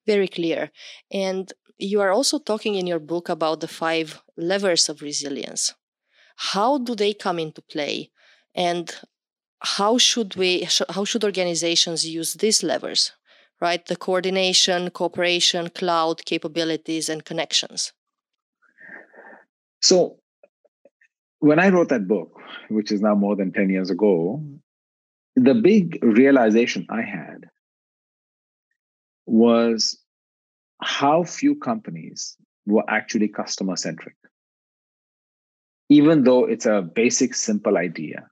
Very 0.07 0.29
clear. 0.29 0.71
And 1.11 1.51
you 1.79 2.03
are 2.03 2.11
also 2.11 2.39
talking 2.39 2.75
in 2.75 2.87
your 2.87 2.99
book 2.99 3.31
about 3.31 3.61
the 3.61 3.69
five 3.69 4.21
levers 4.37 4.91
of 4.91 5.01
resilience. 5.01 5.75
How 6.37 6.77
do 6.77 6.95
they 6.95 7.15
come 7.15 7.39
into 7.39 7.63
play? 7.63 8.11
And 8.55 8.95
how 9.61 9.99
should 9.99 10.37
we 10.37 10.69
how 10.91 11.05
should 11.05 11.25
organizations 11.25 12.07
use 12.07 12.35
these 12.35 12.63
levers 12.63 13.13
right? 13.61 13.85
The 13.87 13.97
coordination 13.97 14.91
cooperation 14.91 15.69
clout 15.71 16.25
capabilities 16.25 17.09
and 17.09 17.25
connections. 17.25 17.93
So 19.81 20.19
when 21.41 21.59
i 21.59 21.69
wrote 21.69 21.89
that 21.89 22.09
book 22.09 22.41
which 22.69 22.91
is 22.91 23.01
now 23.01 23.15
more 23.15 23.37
than 23.37 23.53
10 23.53 23.71
years 23.71 23.91
ago 23.91 24.43
the 25.37 25.55
big 25.55 25.99
realization 26.03 26.87
i 26.91 27.03
had 27.03 27.49
was 29.27 29.99
how 30.83 31.23
few 31.23 31.55
companies 31.55 32.37
were 32.67 32.85
actually 32.89 33.29
customer 33.29 33.77
centric 33.77 34.17
even 35.89 36.25
though 36.25 36.45
it's 36.45 36.67
a 36.67 36.83
basic 36.83 37.35
simple 37.35 37.77
idea 37.77 38.29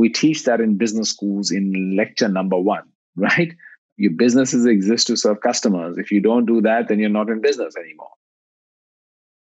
We 0.00 0.08
teach 0.08 0.44
that 0.44 0.62
in 0.62 0.78
business 0.78 1.10
schools 1.10 1.50
in 1.50 1.94
lecture 1.94 2.28
number 2.28 2.58
one, 2.58 2.84
right? 3.16 3.52
Your 3.98 4.12
businesses 4.12 4.64
exist 4.64 5.08
to 5.08 5.16
serve 5.16 5.42
customers. 5.42 5.98
If 5.98 6.10
you 6.10 6.22
don't 6.22 6.46
do 6.46 6.62
that, 6.62 6.88
then 6.88 6.98
you're 6.98 7.10
not 7.10 7.28
in 7.28 7.42
business 7.42 7.76
anymore. 7.76 8.12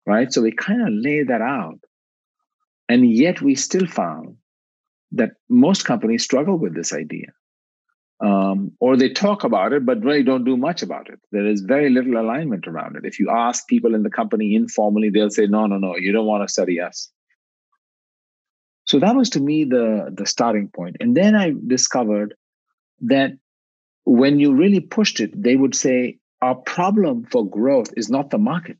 Right? 0.04 0.32
So 0.32 0.42
we 0.42 0.50
kind 0.50 0.82
of 0.82 0.88
lay 0.90 1.22
that 1.22 1.40
out. 1.40 1.78
And 2.88 3.08
yet 3.08 3.40
we 3.40 3.54
still 3.54 3.86
found 3.86 4.36
that 5.12 5.32
most 5.48 5.84
companies 5.84 6.24
struggle 6.24 6.58
with 6.58 6.74
this 6.74 6.92
idea. 6.92 7.28
Um, 8.20 8.72
or 8.80 8.96
they 8.96 9.10
talk 9.10 9.44
about 9.44 9.72
it, 9.72 9.86
but 9.86 10.02
really 10.02 10.24
don't 10.24 10.44
do 10.44 10.56
much 10.56 10.82
about 10.82 11.08
it. 11.08 11.20
There 11.30 11.46
is 11.46 11.60
very 11.60 11.88
little 11.88 12.20
alignment 12.20 12.66
around 12.66 12.96
it. 12.96 13.04
If 13.04 13.20
you 13.20 13.30
ask 13.30 13.68
people 13.68 13.94
in 13.94 14.02
the 14.02 14.10
company 14.10 14.56
informally, 14.56 15.10
they'll 15.10 15.30
say, 15.30 15.46
no, 15.46 15.66
no, 15.66 15.78
no, 15.78 15.94
you 15.94 16.10
don't 16.10 16.26
want 16.26 16.42
to 16.42 16.52
study 16.52 16.80
us. 16.80 17.12
So 18.88 18.98
that 18.98 19.14
was 19.14 19.30
to 19.30 19.40
me 19.40 19.64
the, 19.64 20.12
the 20.12 20.26
starting 20.26 20.68
point. 20.68 20.96
And 21.00 21.16
then 21.16 21.36
I 21.36 21.52
discovered 21.66 22.34
that 23.02 23.32
when 24.04 24.40
you 24.40 24.54
really 24.54 24.80
pushed 24.80 25.20
it, 25.20 25.30
they 25.40 25.56
would 25.56 25.74
say, 25.74 26.18
our 26.40 26.54
problem 26.54 27.26
for 27.30 27.48
growth 27.48 27.92
is 27.96 28.08
not 28.08 28.30
the 28.30 28.38
market 28.38 28.78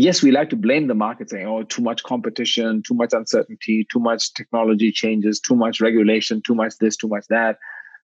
yes, 0.00 0.22
we 0.22 0.30
like 0.30 0.50
to 0.50 0.56
blame 0.56 0.86
the 0.86 0.94
market, 0.94 1.30
saying, 1.30 1.46
oh, 1.46 1.62
too 1.62 1.82
much 1.82 2.02
competition, 2.02 2.82
too 2.82 2.94
much 2.94 3.12
uncertainty, 3.12 3.86
too 3.90 4.00
much 4.00 4.32
technology 4.34 4.92
changes, 4.92 5.40
too 5.40 5.56
much 5.56 5.80
regulation, 5.80 6.42
too 6.44 6.54
much 6.54 6.74
this, 6.78 6.96
too 6.96 7.08
much 7.08 7.24
that, 7.28 7.58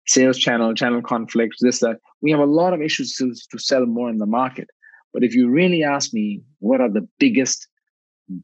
sales 0.06 0.38
channel, 0.38 0.74
channel 0.74 1.02
conflicts, 1.02 1.59
this, 1.61 1.80
that. 1.80 1.98
We 2.22 2.30
have 2.30 2.40
a 2.40 2.46
lot 2.46 2.72
of 2.72 2.82
issues 2.82 3.14
to, 3.16 3.35
to 3.50 3.59
sell 3.59 3.87
more 3.87 4.11
in 4.11 4.18
the 4.18 4.26
market. 4.26 4.68
But 5.12 5.24
if 5.24 5.35
you 5.35 5.48
really 5.48 5.82
ask 5.82 6.12
me, 6.12 6.42
what 6.59 6.80
are 6.80 6.90
the 6.90 7.09
biggest 7.18 7.68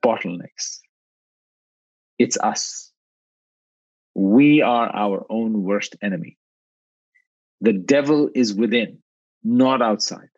bottlenecks? 0.05 0.79
It's 2.19 2.39
us. 2.39 2.93
We 4.15 4.63
are 4.63 4.89
our 4.89 5.27
own 5.31 5.63
worst 5.63 5.97
enemy. 6.03 6.39
The 7.61 7.73
devil 7.73 8.29
is 8.35 8.55
within, 8.55 8.99
not 9.43 9.81
outside. 9.83 10.29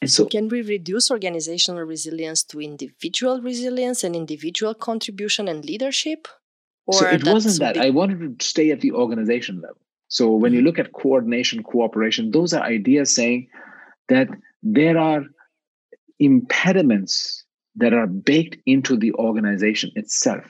And 0.00 0.10
so, 0.10 0.26
can 0.26 0.48
we 0.48 0.62
reduce 0.62 1.10
organizational 1.10 1.82
resilience 1.84 2.42
to 2.44 2.60
individual 2.60 3.40
resilience 3.40 4.02
and 4.02 4.16
individual 4.16 4.74
contribution 4.74 5.48
and 5.48 5.64
leadership? 5.64 6.28
Or 6.86 6.94
so 6.94 7.06
it 7.06 7.24
wasn't 7.24 7.60
that. 7.60 7.78
I 7.78 7.90
wanted 7.90 8.40
to 8.40 8.46
stay 8.46 8.70
at 8.70 8.80
the 8.80 8.92
organization 8.92 9.60
level. 9.60 9.78
So 10.08 10.30
when 10.32 10.52
you 10.52 10.58
mm-hmm. 10.58 10.66
look 10.66 10.78
at 10.78 10.92
coordination, 10.92 11.62
cooperation, 11.62 12.32
those 12.32 12.52
are 12.52 12.62
ideas 12.62 13.14
saying 13.14 13.48
that 14.08 14.28
there 14.62 14.98
are 14.98 15.24
impediments 16.18 17.41
that 17.76 17.94
are 17.94 18.06
baked 18.06 18.56
into 18.66 18.96
the 18.96 19.12
organization 19.14 19.90
itself. 19.94 20.44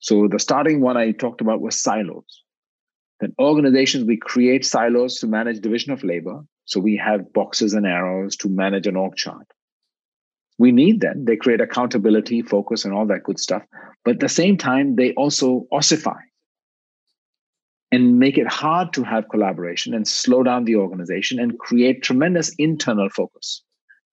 So 0.00 0.28
the 0.28 0.38
starting 0.38 0.80
one 0.80 0.96
I 0.96 1.12
talked 1.12 1.40
about 1.40 1.60
was 1.60 1.80
silos. 1.80 2.42
That 3.20 3.30
organizations, 3.40 4.04
we 4.04 4.18
create 4.18 4.64
silos 4.64 5.18
to 5.20 5.26
manage 5.26 5.60
division 5.60 5.92
of 5.92 6.04
labor. 6.04 6.42
So 6.66 6.78
we 6.78 6.96
have 6.96 7.32
boxes 7.32 7.72
and 7.72 7.86
arrows 7.86 8.36
to 8.36 8.48
manage 8.48 8.86
an 8.86 8.96
org 8.96 9.16
chart. 9.16 9.46
We 10.58 10.72
need 10.72 11.00
them. 11.00 11.24
They 11.24 11.36
create 11.36 11.60
accountability, 11.60 12.42
focus, 12.42 12.84
and 12.84 12.94
all 12.94 13.06
that 13.06 13.24
good 13.24 13.40
stuff. 13.40 13.62
But 14.04 14.16
at 14.16 14.20
the 14.20 14.28
same 14.28 14.56
time, 14.56 14.96
they 14.96 15.12
also 15.14 15.66
ossify 15.72 16.20
and 17.90 18.18
make 18.18 18.38
it 18.38 18.46
hard 18.46 18.92
to 18.92 19.04
have 19.04 19.28
collaboration 19.30 19.94
and 19.94 20.06
slow 20.06 20.42
down 20.42 20.64
the 20.64 20.76
organization 20.76 21.40
and 21.40 21.58
create 21.58 22.02
tremendous 22.02 22.54
internal 22.58 23.08
focus. 23.08 23.62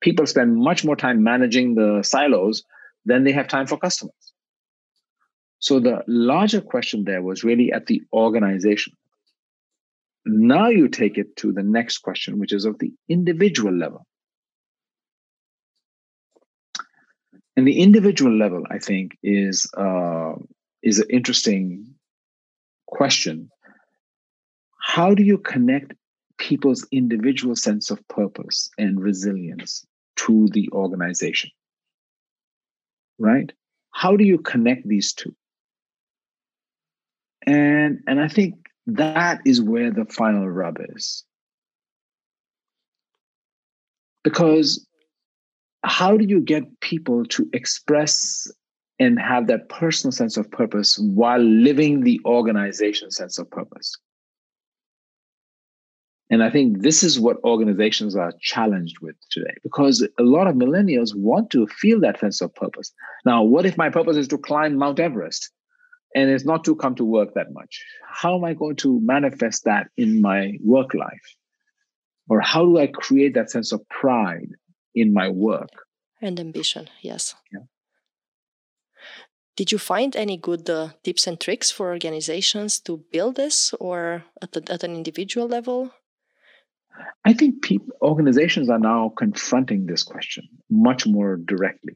People 0.02 0.26
spend 0.26 0.56
much 0.56 0.84
more 0.84 0.96
time 0.96 1.24
managing 1.24 1.76
the 1.76 2.02
silos 2.04 2.64
than 3.06 3.24
they 3.24 3.32
have 3.32 3.48
time 3.48 3.68
for 3.68 3.78
customers. 3.78 4.34
So 5.60 5.80
the 5.80 6.04
larger 6.08 6.60
question 6.60 7.04
there 7.04 7.22
was 7.22 7.44
really 7.44 7.72
at 7.72 7.86
the 7.86 8.02
organization. 8.12 8.94
Now 10.26 10.70
you 10.70 10.88
take 10.88 11.18
it 11.18 11.36
to 11.38 11.52
the 11.52 11.64
next 11.64 12.00
question, 12.00 12.40
which 12.40 12.52
is 12.52 12.66
of 12.66 12.80
the 12.80 12.94
individual 13.10 13.74
level. 13.74 14.06
And 17.56 17.68
the 17.68 17.80
individual 17.80 18.36
level, 18.36 18.64
I 18.72 18.80
think, 18.80 19.18
is 19.22 19.70
uh, 19.78 20.34
is 20.82 21.00
an 21.00 21.08
interesting 21.10 21.94
question. 22.88 23.50
How 24.80 25.14
do 25.14 25.24
you 25.24 25.38
connect 25.38 25.94
people's 26.38 26.88
individual 26.92 27.56
sense 27.56 27.92
of 27.92 28.06
purpose 28.08 28.70
and 28.80 29.00
resilience 29.00 29.86
to 30.18 30.48
the 30.52 30.70
organization? 30.72 31.52
Right? 33.20 33.52
How 33.92 34.16
do 34.16 34.24
you 34.24 34.38
connect 34.40 34.88
these 34.88 35.14
two? 35.14 35.36
And 37.46 38.00
and 38.08 38.20
I 38.20 38.28
think 38.28 38.56
that 38.88 39.42
is 39.46 39.62
where 39.62 39.92
the 39.92 40.06
final 40.06 40.50
rub 40.50 40.78
is. 40.96 41.24
Because 44.24 44.86
how 45.84 46.16
do 46.16 46.26
you 46.26 46.42
get 46.42 46.80
people 46.80 47.26
to 47.26 47.50
express 47.54 48.48
and 49.00 49.20
have 49.20 49.48
that 49.48 49.68
personal 49.70 50.12
sense 50.12 50.38
of 50.38 50.50
purpose 50.52 51.00
while 51.00 51.40
living 51.40 52.02
the 52.02 52.22
organization 52.26 53.10
sense 53.10 53.40
of 53.40 53.50
purpose? 53.50 53.98
And 56.32 56.42
I 56.42 56.50
think 56.50 56.82
this 56.82 57.04
is 57.04 57.20
what 57.20 57.44
organizations 57.44 58.16
are 58.16 58.34
challenged 58.42 59.00
with 59.02 59.16
today 59.30 59.54
because 59.64 60.02
a 60.18 60.24
lot 60.24 60.48
of 60.48 60.56
millennials 60.56 61.14
want 61.14 61.52
to 61.52 61.68
feel 61.68 62.00
that 62.00 62.20
sense 62.20 62.42
of 62.42 62.56
purpose. 62.56 62.92
Now, 63.26 63.44
what 63.44 63.66
if 63.66 63.78
my 63.78 63.90
purpose 63.90 64.18
is 64.18 64.30
to 64.30 64.38
climb 64.38 64.78
Mount 64.78 65.00
Everest? 65.00 65.52
and 66.16 66.30
it's 66.30 66.46
not 66.46 66.64
to 66.66 66.76
come 66.76 66.96
to 66.96 67.06
work 67.06 67.34
that 67.36 67.54
much. 67.54 67.84
How 68.08 68.36
am 68.36 68.44
I 68.44 68.54
going 68.54 68.76
to 68.78 69.00
manifest 69.02 69.66
that 69.66 69.88
in 69.98 70.22
my 70.22 70.58
work 70.64 70.94
life? 70.94 71.36
Or 72.30 72.42
how 72.42 72.66
do 72.66 72.78
I 72.78 72.88
create 72.88 73.34
that 73.36 73.50
sense 73.50 73.72
of 73.72 73.88
pride 73.90 74.50
in 74.96 75.14
my 75.14 75.30
work? 75.30 75.70
And 76.22 76.40
ambition, 76.40 76.90
yes. 77.02 77.36
Yeah. 77.52 77.60
Did 79.56 79.72
you 79.72 79.78
find 79.78 80.16
any 80.16 80.38
good 80.38 80.70
uh, 80.70 80.90
tips 81.04 81.28
and 81.28 81.40
tricks 81.40 81.72
for 81.72 81.90
organizations 81.90 82.80
to 82.82 83.04
build 83.12 83.36
this 83.36 83.74
or 83.80 84.24
at, 84.42 84.54
the, 84.54 84.64
at 84.72 84.84
an 84.84 84.96
individual 84.96 85.48
level? 85.48 85.94
I 87.26 87.34
think 87.34 87.62
people, 87.62 87.94
organizations 88.02 88.70
are 88.70 88.80
now 88.80 89.14
confronting 89.18 89.86
this 89.86 90.04
question 90.04 90.48
much 90.70 91.06
more 91.06 91.38
directly. 91.38 91.96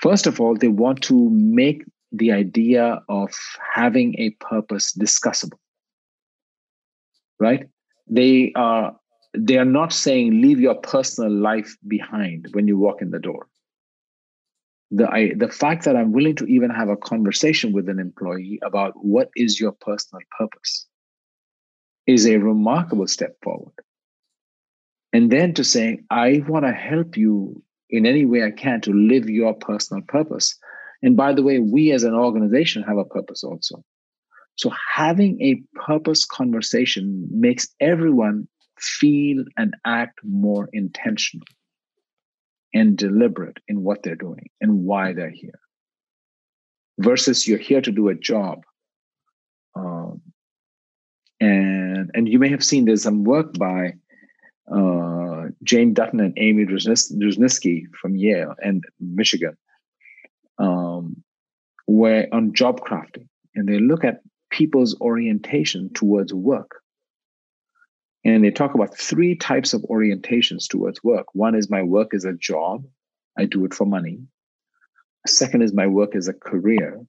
First 0.00 0.26
of 0.26 0.40
all, 0.40 0.56
they 0.56 0.68
want 0.68 1.02
to 1.02 1.30
make 1.30 1.84
the 2.14 2.32
idea 2.32 3.02
of 3.08 3.30
having 3.74 4.14
a 4.18 4.30
purpose 4.30 4.92
discussable 4.92 5.58
right 7.40 7.68
they 8.08 8.52
are 8.54 8.94
they 9.36 9.58
are 9.58 9.64
not 9.64 9.92
saying 9.92 10.40
leave 10.40 10.60
your 10.60 10.76
personal 10.76 11.32
life 11.32 11.76
behind 11.88 12.46
when 12.52 12.68
you 12.68 12.78
walk 12.78 13.02
in 13.02 13.10
the 13.10 13.18
door 13.18 13.48
the 14.90 15.10
I, 15.10 15.32
the 15.36 15.48
fact 15.48 15.84
that 15.84 15.96
i'm 15.96 16.12
willing 16.12 16.36
to 16.36 16.46
even 16.46 16.70
have 16.70 16.88
a 16.88 16.96
conversation 16.96 17.72
with 17.72 17.88
an 17.88 17.98
employee 17.98 18.60
about 18.62 18.92
what 18.96 19.30
is 19.34 19.58
your 19.58 19.72
personal 19.72 20.22
purpose 20.38 20.86
is 22.06 22.26
a 22.26 22.36
remarkable 22.36 23.06
step 23.06 23.36
forward 23.42 23.74
and 25.12 25.30
then 25.30 25.54
to 25.54 25.64
say 25.64 25.98
i 26.10 26.42
want 26.48 26.64
to 26.64 26.72
help 26.72 27.16
you 27.16 27.62
in 27.90 28.06
any 28.06 28.24
way 28.24 28.42
i 28.42 28.50
can 28.50 28.80
to 28.80 28.92
live 28.92 29.28
your 29.28 29.54
personal 29.54 30.02
purpose 30.08 30.58
and 31.04 31.18
by 31.18 31.34
the 31.34 31.42
way, 31.42 31.58
we 31.58 31.92
as 31.92 32.02
an 32.02 32.14
organization 32.14 32.82
have 32.82 32.96
a 32.96 33.04
purpose 33.04 33.44
also. 33.44 33.84
So 34.56 34.70
having 34.90 35.38
a 35.42 35.62
purpose 35.78 36.24
conversation 36.24 37.28
makes 37.30 37.68
everyone 37.78 38.48
feel 38.80 39.44
and 39.58 39.74
act 39.84 40.20
more 40.24 40.70
intentional 40.72 41.46
and 42.72 42.96
deliberate 42.96 43.58
in 43.68 43.82
what 43.82 44.02
they're 44.02 44.16
doing 44.16 44.48
and 44.62 44.84
why 44.84 45.12
they're 45.12 45.28
here. 45.28 45.60
Versus 46.98 47.46
you're 47.46 47.58
here 47.58 47.82
to 47.82 47.92
do 47.92 48.08
a 48.08 48.14
job. 48.14 48.62
Um, 49.76 50.22
and 51.40 52.10
and 52.14 52.28
you 52.28 52.38
may 52.38 52.48
have 52.48 52.64
seen 52.64 52.84
there's 52.84 53.02
some 53.02 53.24
work 53.24 53.52
by 53.54 53.94
uh, 54.72 55.48
Jane 55.62 55.94
Dutton 55.94 56.20
and 56.20 56.34
Amy 56.36 56.64
Wrzesniewski 56.64 57.84
from 58.00 58.16
Yale 58.16 58.54
and 58.62 58.84
Michigan 59.00 59.56
um, 60.58 61.22
where 61.86 62.28
on 62.32 62.54
job 62.54 62.80
crafting, 62.80 63.28
and 63.54 63.68
they 63.68 63.78
look 63.78 64.04
at 64.04 64.20
people's 64.50 64.98
orientation 65.00 65.92
towards 65.92 66.32
work. 66.32 66.70
And 68.24 68.42
they 68.42 68.50
talk 68.50 68.74
about 68.74 68.96
three 68.96 69.36
types 69.36 69.74
of 69.74 69.82
orientations 69.82 70.66
towards 70.66 71.04
work. 71.04 71.26
One 71.34 71.54
is 71.54 71.68
my 71.68 71.82
work 71.82 72.14
is 72.14 72.24
a 72.24 72.32
job, 72.32 72.84
I 73.36 73.44
do 73.44 73.64
it 73.64 73.74
for 73.74 73.84
money. 73.84 74.20
Second 75.26 75.62
is 75.62 75.74
my 75.74 75.86
work 75.86 76.14
is 76.14 76.28
a 76.28 76.32
career 76.32 77.00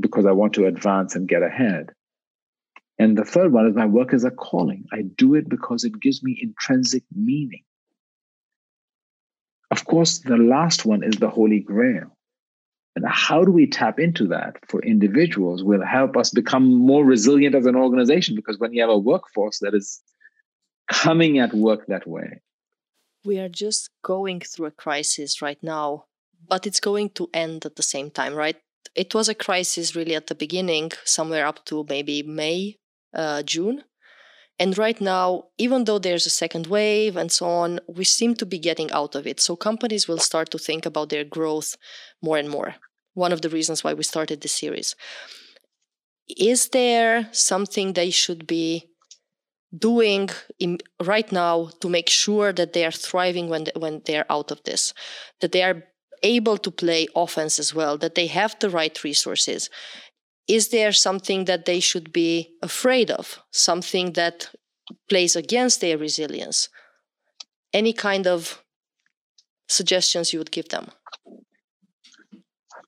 because 0.00 0.26
I 0.26 0.32
want 0.32 0.54
to 0.54 0.66
advance 0.66 1.14
and 1.14 1.28
get 1.28 1.42
ahead. 1.42 1.90
And 3.02 3.18
the 3.18 3.24
third 3.24 3.52
one 3.52 3.66
is 3.66 3.74
my 3.74 3.86
work 3.86 4.14
is 4.14 4.22
a 4.22 4.30
calling. 4.30 4.86
I 4.92 5.02
do 5.02 5.34
it 5.34 5.48
because 5.48 5.82
it 5.82 6.00
gives 6.00 6.22
me 6.22 6.38
intrinsic 6.40 7.02
meaning. 7.12 7.64
Of 9.72 9.84
course, 9.86 10.20
the 10.20 10.36
last 10.36 10.86
one 10.86 11.02
is 11.02 11.16
the 11.16 11.28
Holy 11.28 11.58
Grail 11.58 12.16
And 12.94 13.04
how 13.08 13.44
do 13.44 13.50
we 13.50 13.66
tap 13.66 13.98
into 13.98 14.28
that 14.28 14.54
for 14.68 14.80
individuals 14.84 15.64
will 15.64 15.84
help 15.84 16.16
us 16.16 16.30
become 16.30 16.72
more 16.92 17.04
resilient 17.04 17.56
as 17.56 17.66
an 17.66 17.74
organization 17.74 18.36
because 18.36 18.60
when 18.60 18.72
you 18.72 18.82
have 18.82 18.90
a 18.90 19.04
workforce 19.10 19.58
that 19.62 19.74
is 19.74 20.00
coming 20.88 21.40
at 21.40 21.52
work 21.52 21.86
that 21.88 22.06
way. 22.06 22.40
We 23.24 23.40
are 23.40 23.48
just 23.48 23.90
going 24.04 24.42
through 24.42 24.66
a 24.66 24.78
crisis 24.84 25.42
right 25.42 25.60
now, 25.60 26.04
but 26.48 26.68
it's 26.68 26.80
going 26.80 27.10
to 27.18 27.28
end 27.34 27.66
at 27.66 27.74
the 27.74 27.82
same 27.82 28.12
time, 28.12 28.34
right? 28.34 28.58
It 28.94 29.12
was 29.12 29.28
a 29.28 29.34
crisis 29.34 29.96
really 29.96 30.14
at 30.14 30.28
the 30.28 30.36
beginning, 30.36 30.92
somewhere 31.04 31.46
up 31.46 31.64
to 31.64 31.84
maybe 31.88 32.22
May, 32.22 32.76
uh, 33.14 33.42
June. 33.42 33.84
And 34.58 34.76
right 34.78 35.00
now, 35.00 35.44
even 35.58 35.84
though 35.84 35.98
there's 35.98 36.26
a 36.26 36.30
second 36.30 36.66
wave 36.66 37.16
and 37.16 37.32
so 37.32 37.46
on, 37.46 37.80
we 37.88 38.04
seem 38.04 38.34
to 38.36 38.46
be 38.46 38.58
getting 38.58 38.90
out 38.92 39.14
of 39.14 39.26
it. 39.26 39.40
So 39.40 39.56
companies 39.56 40.06
will 40.06 40.18
start 40.18 40.50
to 40.50 40.58
think 40.58 40.86
about 40.86 41.08
their 41.08 41.24
growth 41.24 41.76
more 42.22 42.36
and 42.36 42.48
more. 42.48 42.76
One 43.14 43.32
of 43.32 43.42
the 43.42 43.48
reasons 43.48 43.82
why 43.82 43.94
we 43.94 44.04
started 44.04 44.40
this 44.40 44.52
series. 44.52 44.94
Is 46.28 46.68
there 46.68 47.28
something 47.32 47.92
they 47.92 48.10
should 48.10 48.46
be 48.46 48.88
doing 49.76 50.28
in, 50.58 50.78
right 51.02 51.30
now 51.32 51.70
to 51.80 51.88
make 51.88 52.08
sure 52.08 52.52
that 52.52 52.72
they 52.72 52.84
are 52.84 52.92
thriving 52.92 53.48
when 53.48 53.66
when 53.76 54.02
they 54.04 54.16
are 54.18 54.26
out 54.28 54.50
of 54.50 54.62
this, 54.64 54.92
that 55.40 55.52
they 55.52 55.62
are 55.62 55.82
able 56.22 56.58
to 56.58 56.70
play 56.70 57.08
offense 57.16 57.58
as 57.58 57.74
well, 57.74 57.98
that 57.98 58.14
they 58.14 58.26
have 58.28 58.54
the 58.60 58.70
right 58.70 59.02
resources. 59.02 59.70
Is 60.48 60.68
there 60.68 60.92
something 60.92 61.44
that 61.44 61.64
they 61.66 61.80
should 61.80 62.12
be 62.12 62.50
afraid 62.62 63.10
of? 63.10 63.42
Something 63.50 64.12
that 64.12 64.50
plays 65.08 65.36
against 65.36 65.80
their 65.80 65.96
resilience? 65.96 66.68
Any 67.72 67.92
kind 67.92 68.26
of 68.26 68.62
suggestions 69.68 70.32
you 70.32 70.38
would 70.38 70.50
give 70.50 70.68
them? 70.68 70.88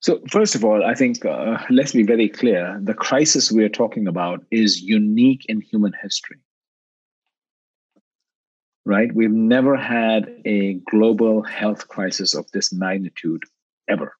So, 0.00 0.20
first 0.30 0.54
of 0.54 0.64
all, 0.64 0.84
I 0.84 0.94
think 0.94 1.24
uh, 1.24 1.58
let's 1.70 1.92
be 1.92 2.02
very 2.02 2.28
clear 2.28 2.78
the 2.82 2.92
crisis 2.92 3.50
we're 3.50 3.70
talking 3.70 4.06
about 4.06 4.44
is 4.50 4.82
unique 4.82 5.46
in 5.48 5.62
human 5.62 5.94
history 6.02 6.40
right? 8.84 9.14
We've 9.14 9.30
never 9.30 9.76
had 9.76 10.42
a 10.44 10.74
global 10.90 11.42
health 11.42 11.88
crisis 11.88 12.34
of 12.34 12.50
this 12.52 12.72
magnitude 12.72 13.42
ever. 13.88 14.16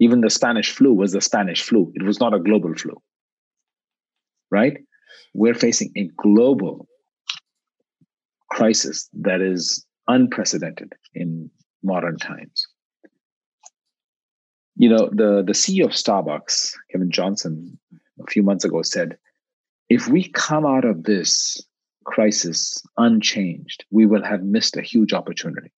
Even 0.00 0.22
the 0.22 0.30
Spanish 0.30 0.72
flu 0.72 0.94
was 0.94 1.12
the 1.12 1.20
Spanish 1.20 1.62
flu, 1.62 1.92
it 1.94 2.02
was 2.02 2.18
not 2.18 2.34
a 2.34 2.40
global 2.40 2.74
flu, 2.74 3.00
right? 4.50 4.78
We're 5.34 5.54
facing 5.54 5.92
a 5.96 6.08
global 6.16 6.88
crisis 8.50 9.08
that 9.20 9.40
is 9.40 9.86
unprecedented 10.08 10.94
in 11.14 11.50
modern 11.82 12.16
times. 12.16 12.66
You 14.76 14.88
know, 14.88 15.10
the, 15.12 15.42
the 15.46 15.52
CEO 15.52 15.84
of 15.84 15.90
Starbucks, 15.90 16.72
Kevin 16.90 17.10
Johnson, 17.10 17.78
a 18.20 18.30
few 18.30 18.42
months 18.42 18.64
ago 18.64 18.82
said, 18.82 19.18
if 19.90 20.08
we 20.08 20.30
come 20.30 20.64
out 20.64 20.84
of 20.84 21.04
this 21.04 21.60
crisis 22.04 22.82
unchanged, 22.96 23.84
we 23.90 24.06
will 24.06 24.24
have 24.24 24.42
missed 24.42 24.76
a 24.76 24.82
huge 24.82 25.12
opportunity. 25.12 25.70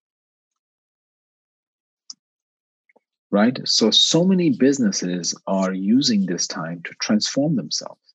Right? 3.33 3.59
So, 3.65 3.89
so 3.89 4.23
many 4.23 4.51
businesses 4.51 5.33
are 5.47 5.73
using 5.73 6.27
this 6.27 6.45
time 6.45 6.83
to 6.83 6.93
transform 6.99 7.55
themselves. 7.55 8.13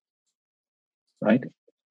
Right? 1.21 1.43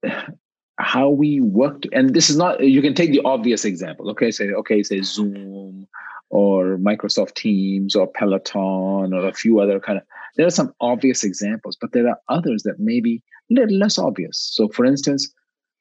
How 0.80 1.10
we 1.10 1.42
work, 1.42 1.84
and 1.92 2.14
this 2.14 2.30
is 2.30 2.38
not, 2.38 2.64
you 2.64 2.82
can 2.82 2.94
take 2.94 3.12
the 3.12 3.20
obvious 3.26 3.66
example. 3.66 4.10
Okay, 4.12 4.32
say, 4.32 4.52
okay, 4.52 4.82
say 4.82 5.02
Zoom 5.02 5.88
or 6.30 6.78
Microsoft 6.78 7.34
Teams 7.34 7.96
or 7.96 8.08
Peloton 8.08 9.14
or 9.14 9.28
a 9.28 9.34
few 9.34 9.60
other 9.60 9.82
kind 9.82 9.98
of, 9.98 10.06
there 10.38 10.48
are 10.48 10.52
some 10.52 10.74
obvious 10.80 11.26
examples, 11.26 11.76
but 11.82 11.92
there 11.92 12.08
are 12.08 12.20
others 12.30 12.64
that 12.64 12.80
may 12.80 13.02
be 13.02 13.22
a 13.52 13.56
little 13.56 13.78
less 13.78 13.98
obvious. 13.98 14.38
So, 14.54 14.70
for 14.70 14.86
instance, 14.86 15.30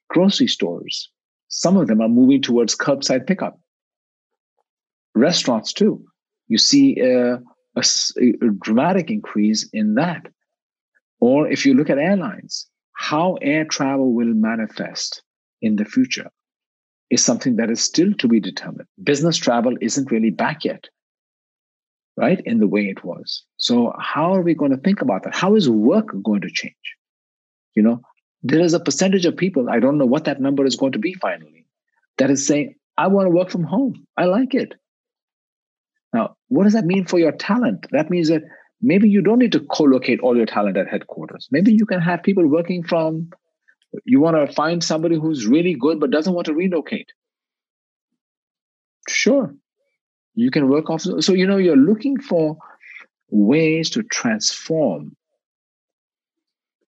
grocery 0.09 0.49
stores. 0.49 1.09
Some 1.47 1.77
of 1.77 1.87
them 1.87 2.01
are 2.01 2.09
moving 2.09 2.43
towards 2.43 2.75
curbside 2.75 3.29
pickup. 3.29 3.61
Restaurants, 5.15 5.73
too. 5.73 6.05
You 6.49 6.59
see 6.59 6.99
a, 7.01 7.35
a, 7.77 7.85
a 8.21 8.51
dramatic 8.61 9.11
increase 9.11 9.69
in 9.73 9.95
that. 9.95 10.27
Or 11.21 11.49
if 11.49 11.65
you 11.65 11.75
look 11.75 11.91
at 11.91 11.99
airlines, 11.99 12.67
how 12.93 13.35
air 13.43 13.65
travel 13.65 14.13
will 14.13 14.33
manifest 14.35 15.23
in 15.63 15.77
the 15.77 15.85
future 15.85 16.31
is 17.11 17.25
something 17.25 17.57
that 17.57 17.71
is 17.71 17.83
still 17.83 18.13
to 18.15 18.29
be 18.29 18.41
determined. 18.41 18.89
Business 19.03 19.37
travel 19.37 19.75
isn't 19.81 20.11
really 20.11 20.31
back 20.31 20.65
yet, 20.65 20.89
right? 22.17 22.41
In 22.45 22.59
the 22.59 22.67
way 22.67 22.87
it 22.87 23.05
was. 23.05 23.45
So, 23.59 23.95
how 23.99 24.35
are 24.35 24.43
we 24.43 24.55
going 24.55 24.73
to 24.73 24.77
think 24.77 25.01
about 25.01 25.23
that? 25.25 25.35
How 25.35 25.55
is 25.55 25.71
work 25.71 26.09
going 26.23 26.41
to 26.41 26.51
change? 26.51 26.75
You 27.75 27.83
know, 27.83 28.01
there 28.43 28.61
is 28.61 28.75
a 28.75 28.81
percentage 28.81 29.27
of 29.27 29.37
people, 29.37 29.71
I 29.71 29.81
don't 29.81 29.99
know 29.99 30.07
what 30.07 30.25
that 30.25 30.41
number 30.41 30.65
is 30.65 30.77
going 30.77 30.93
to 30.93 30.99
be 30.99 31.15
finally, 31.15 31.67
that 32.19 32.31
is 32.31 32.47
saying, 32.47 32.75
I 32.97 33.09
want 33.09 33.27
to 33.27 33.31
work 33.31 33.51
from 33.51 33.65
home. 33.65 34.07
I 34.17 34.25
like 34.25 34.55
it. 34.55 34.75
Now, 36.16 36.37
what 36.48 36.64
does 36.64 36.72
that 36.72 36.87
mean 36.87 37.05
for 37.05 37.18
your 37.18 37.33
talent? 37.33 37.87
That 37.90 38.09
means 38.09 38.29
that 38.29 38.42
maybe 38.81 39.09
you 39.09 39.20
don't 39.20 39.38
need 39.38 39.52
to 39.52 39.61
co-locate 39.61 40.20
all 40.20 40.35
your 40.37 40.46
talent 40.46 40.79
at 40.79 40.88
headquarters. 40.88 41.48
Maybe 41.50 41.74
you 41.74 41.85
can 41.85 42.00
have 42.00 42.22
people 42.22 42.46
working 42.46 42.83
from, 42.83 43.31
you 44.05 44.20
want 44.20 44.37
to 44.37 44.55
find 44.55 44.83
somebody 44.83 45.16
who's 45.16 45.46
really 45.46 45.74
good 45.74 46.00
but 46.00 46.11
doesn't 46.11 46.33
want 46.33 46.46
to 46.46 46.55
relocate. 46.55 47.12
Sure. 49.09 49.55
You 50.35 50.50
can 50.50 50.68
work 50.70 50.88
off. 50.88 51.02
So, 51.02 51.35
you 51.35 51.46
know, 51.46 51.59
you're 51.59 51.76
looking 51.76 52.18
for 52.18 52.57
ways 53.29 53.90
to 53.90 54.02
transform 54.02 55.16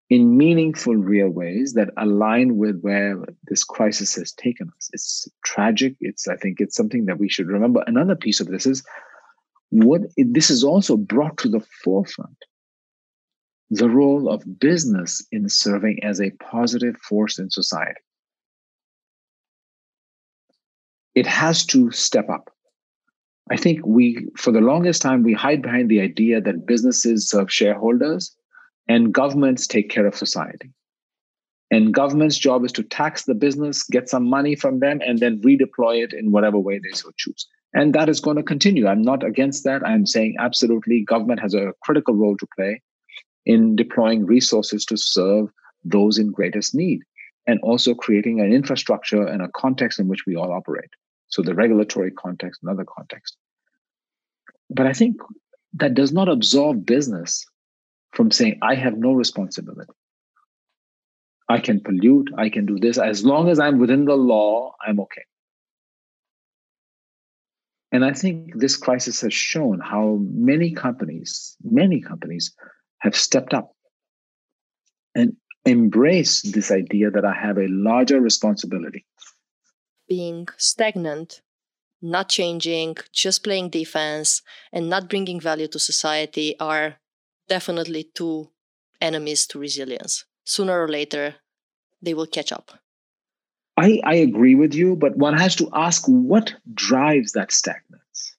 in 0.09 0.37
meaningful, 0.37 0.95
real 0.95 1.29
ways 1.29 1.73
that 1.73 1.89
align 1.97 2.55
with 2.55 2.79
where 2.79 3.25
this 3.43 3.65
crisis 3.65 4.15
has 4.15 4.31
taken 4.31 4.69
us. 4.77 4.89
It's 4.93 5.27
tragic. 5.43 5.95
It's, 5.99 6.29
I 6.29 6.37
think, 6.37 6.61
it's 6.61 6.77
something 6.77 7.05
that 7.07 7.19
we 7.19 7.27
should 7.27 7.47
remember. 7.47 7.83
Another 7.87 8.15
piece 8.15 8.39
of 8.39 8.47
this 8.47 8.65
is 8.65 8.83
what 9.69 10.01
this 10.15 10.49
is 10.49 10.63
also 10.63 10.95
brought 10.97 11.37
to 11.37 11.49
the 11.49 11.61
forefront 11.83 12.37
the 13.69 13.89
role 13.89 14.29
of 14.29 14.59
business 14.59 15.25
in 15.31 15.49
serving 15.49 16.01
as 16.03 16.21
a 16.21 16.31
positive 16.31 16.95
force 16.97 17.37
in 17.37 17.49
society. 17.49 17.99
It 21.15 21.27
has 21.27 21.65
to 21.67 21.91
step 21.91 22.29
up. 22.29 22.49
I 23.51 23.57
think 23.57 23.85
we, 23.85 24.27
for 24.37 24.51
the 24.51 24.61
longest 24.61 25.01
time, 25.01 25.23
we 25.23 25.33
hide 25.33 25.61
behind 25.61 25.89
the 25.89 26.01
idea 26.01 26.41
that 26.41 26.65
businesses 26.65 27.29
serve 27.29 27.51
shareholders 27.51 28.35
and 28.87 29.13
governments 29.13 29.67
take 29.67 29.89
care 29.89 30.05
of 30.05 30.15
society. 30.15 30.71
And 31.71 31.93
government's 31.93 32.37
job 32.37 32.63
is 32.63 32.71
to 32.73 32.83
tax 32.83 33.25
the 33.25 33.35
business, 33.35 33.83
get 33.83 34.07
some 34.07 34.29
money 34.29 34.55
from 34.55 34.79
them, 34.79 35.01
and 35.05 35.19
then 35.19 35.41
redeploy 35.41 36.03
it 36.03 36.13
in 36.13 36.31
whatever 36.31 36.57
way 36.57 36.79
they 36.79 36.95
so 36.95 37.11
choose. 37.17 37.47
And 37.77 37.93
that 37.93 38.09
is 38.09 38.19
going 38.19 38.37
to 38.37 38.43
continue. 38.43 38.87
I'm 38.87 39.03
not 39.03 39.23
against 39.23 39.63
that. 39.65 39.85
I'm 39.85 40.07
saying 40.07 40.37
absolutely 40.39 41.03
government 41.03 41.41
has 41.41 41.53
a 41.53 41.73
critical 41.83 42.15
role 42.15 42.35
to 42.37 42.47
play 42.55 42.81
in 43.45 43.75
deploying 43.75 44.25
resources 44.25 44.83
to 44.85 44.97
serve 44.97 45.49
those 45.83 46.17
in 46.17 46.31
greatest 46.31 46.73
need 46.73 47.01
and 47.45 47.59
also 47.61 47.93
creating 47.93 48.41
an 48.41 48.51
infrastructure 48.51 49.23
and 49.27 49.43
a 49.43 49.49
context 49.55 49.99
in 49.99 50.07
which 50.07 50.23
we 50.25 50.35
all 50.35 50.51
operate. 50.51 50.89
So 51.27 51.43
the 51.43 51.53
regulatory 51.53 52.09
context, 52.09 52.63
another 52.63 52.83
context. 52.83 53.37
But 54.71 54.87
I 54.87 54.93
think 54.93 55.17
that 55.73 55.93
does 55.93 56.11
not 56.11 56.29
absolve 56.29 56.83
business 56.83 57.45
from 58.13 58.31
saying, 58.31 58.57
I 58.63 58.73
have 58.73 58.97
no 58.97 59.11
responsibility. 59.11 59.93
I 61.47 61.59
can 61.59 61.79
pollute, 61.81 62.31
I 62.39 62.49
can 62.49 62.65
do 62.65 62.79
this. 62.79 62.97
As 62.97 63.23
long 63.23 63.49
as 63.49 63.59
I'm 63.59 63.77
within 63.77 64.05
the 64.05 64.15
law, 64.17 64.73
I'm 64.83 64.99
okay. 65.01 65.26
And 67.91 68.03
I 68.03 68.13
think 68.13 68.59
this 68.59 68.75
crisis 68.75 69.21
has 69.21 69.33
shown 69.33 69.79
how 69.79 70.19
many 70.21 70.73
companies, 70.73 71.55
many 71.63 72.01
companies 72.01 72.53
have 72.99 73.15
stepped 73.15 73.53
up 73.53 73.73
and 75.15 75.37
embraced 75.65 76.53
this 76.53 76.71
idea 76.71 77.11
that 77.11 77.25
I 77.25 77.33
have 77.33 77.57
a 77.57 77.67
larger 77.67 78.19
responsibility. 78.19 79.05
Being 80.07 80.47
stagnant, 80.57 81.41
not 82.01 82.29
changing, 82.29 82.97
just 83.11 83.43
playing 83.43 83.69
defense, 83.69 84.41
and 84.71 84.89
not 84.89 85.09
bringing 85.09 85.39
value 85.39 85.67
to 85.69 85.79
society 85.79 86.57
are 86.59 86.97
definitely 87.47 88.09
two 88.13 88.49
enemies 89.01 89.47
to 89.47 89.59
resilience. 89.59 90.25
Sooner 90.43 90.81
or 90.81 90.87
later, 90.87 91.35
they 92.01 92.13
will 92.13 92.27
catch 92.27 92.51
up. 92.51 92.79
I, 93.77 94.01
I 94.03 94.15
agree 94.15 94.55
with 94.55 94.73
you, 94.73 94.95
but 94.95 95.17
one 95.17 95.37
has 95.37 95.55
to 95.57 95.69
ask 95.73 96.03
what 96.07 96.53
drives 96.73 97.33
that 97.33 97.49
stagnance. 97.49 98.33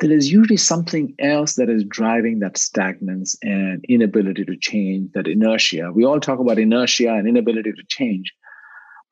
There 0.00 0.10
is 0.10 0.32
usually 0.32 0.56
something 0.56 1.14
else 1.18 1.56
that 1.56 1.68
is 1.68 1.84
driving 1.84 2.38
that 2.38 2.54
stagnance 2.54 3.36
and 3.42 3.84
inability 3.86 4.46
to 4.46 4.56
change, 4.56 5.12
that 5.12 5.26
inertia. 5.26 5.92
We 5.92 6.06
all 6.06 6.20
talk 6.20 6.38
about 6.38 6.58
inertia 6.58 7.12
and 7.12 7.28
inability 7.28 7.72
to 7.72 7.82
change, 7.88 8.32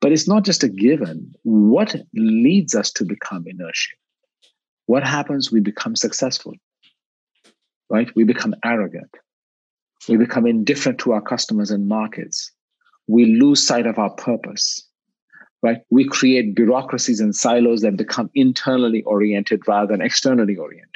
but 0.01 0.11
it's 0.11 0.27
not 0.27 0.45
just 0.45 0.63
a 0.63 0.69
given. 0.69 1.31
What 1.43 1.95
leads 2.15 2.73
us 2.73 2.91
to 2.93 3.05
become 3.05 3.43
inertia? 3.45 3.91
What 4.87 5.03
happens? 5.03 5.51
We 5.51 5.59
become 5.59 5.95
successful 5.95 6.55
right? 7.89 8.09
We 8.15 8.23
become 8.23 8.55
arrogant. 8.63 9.15
We 10.07 10.17
become 10.17 10.45
indifferent 10.45 10.99
to 10.99 11.11
our 11.13 11.21
customers 11.21 11.71
and 11.71 11.87
markets. 11.87 12.51
We 13.07 13.25
lose 13.39 13.65
sight 13.65 13.87
of 13.87 13.97
our 13.97 14.11
purpose, 14.11 14.87
right? 15.61 15.81
We 15.89 16.07
create 16.07 16.55
bureaucracies 16.55 17.19
and 17.19 17.35
silos 17.35 17.81
that 17.81 17.97
become 17.97 18.29
internally 18.33 19.03
oriented 19.03 19.67
rather 19.67 19.91
than 19.91 20.01
externally 20.01 20.55
oriented. 20.55 20.89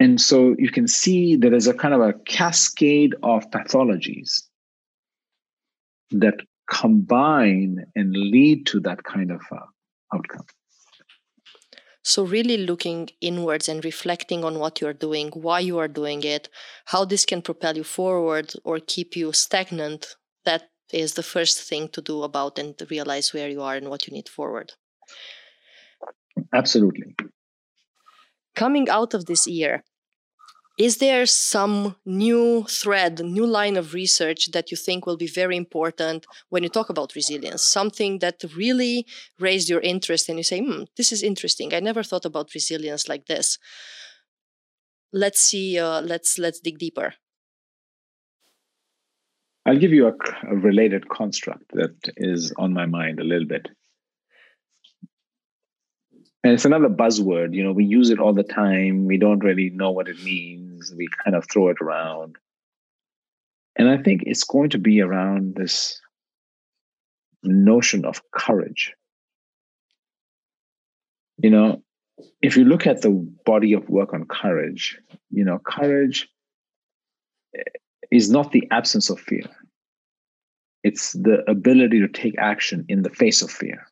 And 0.00 0.20
so 0.20 0.54
you 0.58 0.70
can 0.70 0.88
see 0.88 1.36
there 1.36 1.54
is 1.54 1.66
a 1.66 1.74
kind 1.74 1.94
of 1.94 2.00
a 2.00 2.12
cascade 2.26 3.14
of 3.22 3.48
pathologies 3.50 4.42
that 6.10 6.34
combine 6.70 7.84
and 7.94 8.12
lead 8.12 8.66
to 8.66 8.80
that 8.80 9.04
kind 9.04 9.30
of 9.30 9.40
uh, 9.52 9.60
outcome. 10.12 10.44
So, 12.06 12.22
really 12.22 12.58
looking 12.58 13.08
inwards 13.22 13.66
and 13.66 13.82
reflecting 13.82 14.44
on 14.44 14.58
what 14.58 14.78
you're 14.78 14.92
doing, 14.92 15.30
why 15.30 15.60
you 15.60 15.78
are 15.78 15.88
doing 15.88 16.22
it, 16.22 16.50
how 16.86 17.06
this 17.06 17.24
can 17.24 17.40
propel 17.40 17.78
you 17.78 17.84
forward 17.84 18.52
or 18.62 18.78
keep 18.78 19.16
you 19.16 19.32
stagnant, 19.32 20.16
that 20.44 20.68
is 20.92 21.14
the 21.14 21.22
first 21.22 21.60
thing 21.60 21.88
to 21.88 22.00
do 22.00 22.22
about 22.22 22.58
and 22.58 22.76
to 22.78 22.86
realize 22.86 23.32
where 23.32 23.48
you 23.48 23.62
are 23.62 23.74
and 23.74 23.88
what 23.88 24.06
you 24.06 24.12
need 24.12 24.28
forward. 24.28 24.72
Absolutely. 26.52 27.14
Coming 28.54 28.88
out 28.88 29.14
of 29.14 29.26
this 29.26 29.46
year, 29.46 29.82
is 30.76 30.96
there 30.98 31.24
some 31.24 31.94
new 32.04 32.64
thread, 32.64 33.20
new 33.20 33.46
line 33.46 33.76
of 33.76 33.94
research 33.94 34.50
that 34.50 34.72
you 34.72 34.76
think 34.76 35.06
will 35.06 35.16
be 35.16 35.28
very 35.28 35.56
important 35.56 36.26
when 36.48 36.64
you 36.64 36.68
talk 36.68 36.88
about 36.88 37.14
resilience? 37.14 37.62
Something 37.62 38.18
that 38.18 38.42
really 38.56 39.06
raised 39.38 39.68
your 39.68 39.80
interest 39.80 40.28
and 40.28 40.38
you 40.38 40.42
say, 40.42 40.60
hmm, 40.60 40.84
this 40.96 41.12
is 41.12 41.22
interesting. 41.22 41.72
I 41.72 41.80
never 41.80 42.02
thought 42.02 42.24
about 42.24 42.54
resilience 42.54 43.08
like 43.08 43.26
this. 43.26 43.58
Let's 45.12 45.40
see, 45.40 45.78
uh, 45.78 46.00
let's 46.00 46.38
let's 46.40 46.58
dig 46.58 46.78
deeper. 46.78 47.14
I'll 49.66 49.78
give 49.78 49.92
you 49.92 50.08
a, 50.08 50.12
a 50.50 50.56
related 50.56 51.08
construct 51.08 51.72
that 51.72 51.96
is 52.16 52.52
on 52.58 52.74
my 52.74 52.86
mind 52.86 53.18
a 53.18 53.24
little 53.24 53.46
bit. 53.46 53.68
And 56.42 56.52
it's 56.52 56.66
another 56.66 56.90
buzzword 56.90 57.54
you 57.54 57.64
know 57.64 57.72
we 57.72 57.86
use 57.86 58.10
it 58.10 58.18
all 58.18 58.34
the 58.34 58.42
time. 58.42 59.06
We 59.06 59.16
don't 59.16 59.42
really 59.42 59.70
know 59.70 59.90
what 59.90 60.08
it 60.08 60.22
means. 60.22 60.92
We 60.96 61.08
kind 61.24 61.34
of 61.34 61.46
throw 61.50 61.68
it 61.68 61.78
around. 61.80 62.36
And 63.76 63.88
i 63.88 63.96
think 63.96 64.22
it's 64.26 64.44
going 64.44 64.70
to 64.70 64.78
be 64.78 65.00
around 65.00 65.56
this 65.56 66.00
notion 67.42 68.04
of 68.04 68.22
courage. 68.32 68.92
You 71.38 71.50
know 71.50 71.82
if 72.42 72.56
you 72.56 72.64
look 72.64 72.86
at 72.86 73.00
the 73.00 73.10
body 73.44 73.72
of 73.72 73.88
work 73.88 74.12
on 74.12 74.24
courage 74.26 74.98
you 75.30 75.44
know 75.44 75.58
courage 75.58 76.28
is 78.10 78.30
not 78.30 78.52
the 78.52 78.66
absence 78.70 79.10
of 79.10 79.20
fear 79.20 79.48
it's 80.82 81.12
the 81.12 81.42
ability 81.48 82.00
to 82.00 82.08
take 82.08 82.34
action 82.38 82.84
in 82.88 83.02
the 83.02 83.10
face 83.10 83.42
of 83.42 83.50
fear 83.50 83.86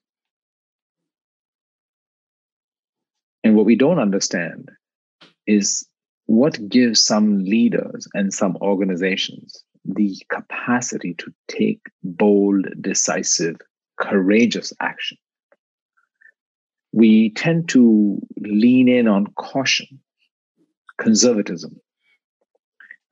And 3.45 3.57
what 3.57 3.67
we 3.67 3.77
don't 3.77 3.99
understand 3.99 4.71
is 5.47 5.87
what 6.27 6.69
gives 6.69 7.05
some 7.05 7.45
leaders 7.45 8.07
and 8.15 8.33
some 8.33 8.57
organizations 8.61 9.65
the 9.85 10.17
capacity 10.29 11.15
to 11.15 11.33
take 11.49 11.81
bold, 12.05 12.67
decisive, 12.81 13.57
courageous 13.99 14.73
action. 14.81 15.19
We 16.93 17.31
tend 17.31 17.69
to 17.71 18.21
lean 18.39 18.89
in 18.89 19.09
on 19.09 19.27
caution, 19.35 20.01
conservatism. 20.99 21.81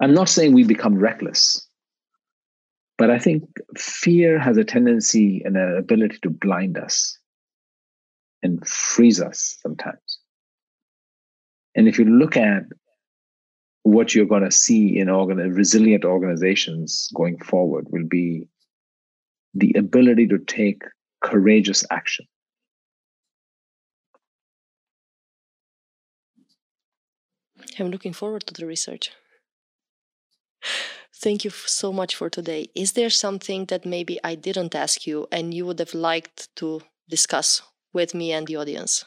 I'm 0.01 0.15
not 0.15 0.29
saying 0.29 0.55
we 0.55 0.65
become 0.65 0.99
reckless, 0.99 1.67
but 2.97 3.11
I 3.11 3.19
think 3.19 3.45
fear 3.77 4.39
has 4.39 4.57
a 4.57 4.65
tendency 4.65 5.43
and 5.45 5.57
an 5.57 5.77
ability 5.77 6.19
to 6.23 6.31
blind 6.31 6.79
us 6.79 7.19
and 8.43 8.67
freeze 8.67 9.21
us 9.21 9.59
sometimes. 9.61 10.19
And 11.75 11.87
if 11.87 11.99
you 11.99 12.07
look 12.07 12.37
at 12.37 12.65
what 13.83 14.15
you're 14.15 14.27
going 14.27 14.45
to 14.45 14.51
see 14.51 14.99
in 14.99 15.09
organ- 15.09 15.39
resilient 15.39 16.05
organizations 16.05 17.09
going 17.15 17.39
forward 17.39 17.87
will 17.91 18.07
be 18.07 18.49
the 19.55 19.75
ability 19.77 20.27
to 20.29 20.39
take 20.39 20.83
courageous 21.23 21.85
action. 21.91 22.27
I'm 27.79 27.91
looking 27.91 28.13
forward 28.13 28.47
to 28.47 28.55
the 28.55 28.67
research. 28.67 29.11
Thank 31.15 31.45
you 31.45 31.51
so 31.51 31.93
much 31.93 32.17
for 32.17 32.31
today. 32.31 32.71
Is 32.75 32.93
there 32.93 33.11
something 33.11 33.67
that 33.67 33.85
maybe 33.85 34.19
I 34.25 34.35
didn't 34.35 34.75
ask 34.75 35.07
you 35.07 35.29
and 35.31 35.53
you 35.53 35.67
would 35.67 35.79
have 35.79 35.95
liked 35.95 36.49
to 36.57 36.81
discuss 37.09 37.63
with 37.93 38.15
me 38.15 38.33
and 38.33 38.47
the 38.47 38.57
audience? 38.57 39.05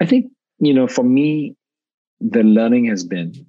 I 0.00 0.06
think 0.06 0.32
you 0.58 0.72
know, 0.72 0.86
for 0.86 1.02
me, 1.04 1.56
the 2.20 2.44
learning 2.44 2.84
has 2.86 3.04
been 3.04 3.46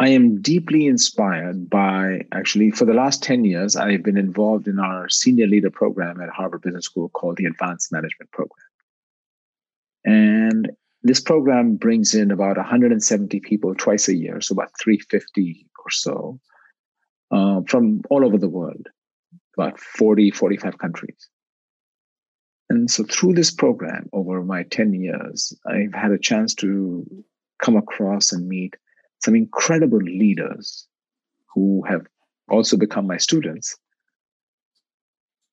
I 0.00 0.08
am 0.10 0.40
deeply 0.40 0.86
inspired 0.86 1.68
by 1.68 2.22
actually, 2.32 2.70
for 2.70 2.84
the 2.84 2.94
last 2.94 3.22
10 3.22 3.44
years, 3.44 3.74
I've 3.74 4.04
been 4.04 4.16
involved 4.16 4.68
in 4.68 4.78
our 4.78 5.08
senior 5.08 5.48
leader 5.48 5.70
program 5.70 6.20
at 6.20 6.28
Harvard 6.28 6.62
Business 6.62 6.84
School 6.84 7.08
called 7.08 7.36
the 7.36 7.46
Advanced 7.46 7.90
Management 7.90 8.30
Program. 8.30 8.66
And 10.04 10.37
this 11.02 11.20
program 11.20 11.76
brings 11.76 12.14
in 12.14 12.30
about 12.30 12.56
170 12.56 13.40
people 13.40 13.74
twice 13.74 14.08
a 14.08 14.14
year, 14.14 14.40
so 14.40 14.52
about 14.52 14.70
350 14.82 15.66
or 15.78 15.90
so 15.90 16.40
uh, 17.30 17.60
from 17.66 18.02
all 18.10 18.24
over 18.24 18.38
the 18.38 18.48
world, 18.48 18.88
about 19.56 19.78
40, 19.78 20.30
45 20.30 20.78
countries. 20.78 21.28
And 22.70 22.90
so 22.90 23.04
through 23.04 23.34
this 23.34 23.50
program 23.50 24.08
over 24.12 24.42
my 24.42 24.64
10 24.64 24.92
years, 24.92 25.54
I've 25.66 25.94
had 25.94 26.10
a 26.10 26.18
chance 26.18 26.54
to 26.56 27.06
come 27.62 27.76
across 27.76 28.32
and 28.32 28.46
meet 28.46 28.74
some 29.22 29.34
incredible 29.34 29.98
leaders 29.98 30.86
who 31.54 31.82
have 31.88 32.06
also 32.48 32.76
become 32.76 33.06
my 33.06 33.16
students. 33.16 33.76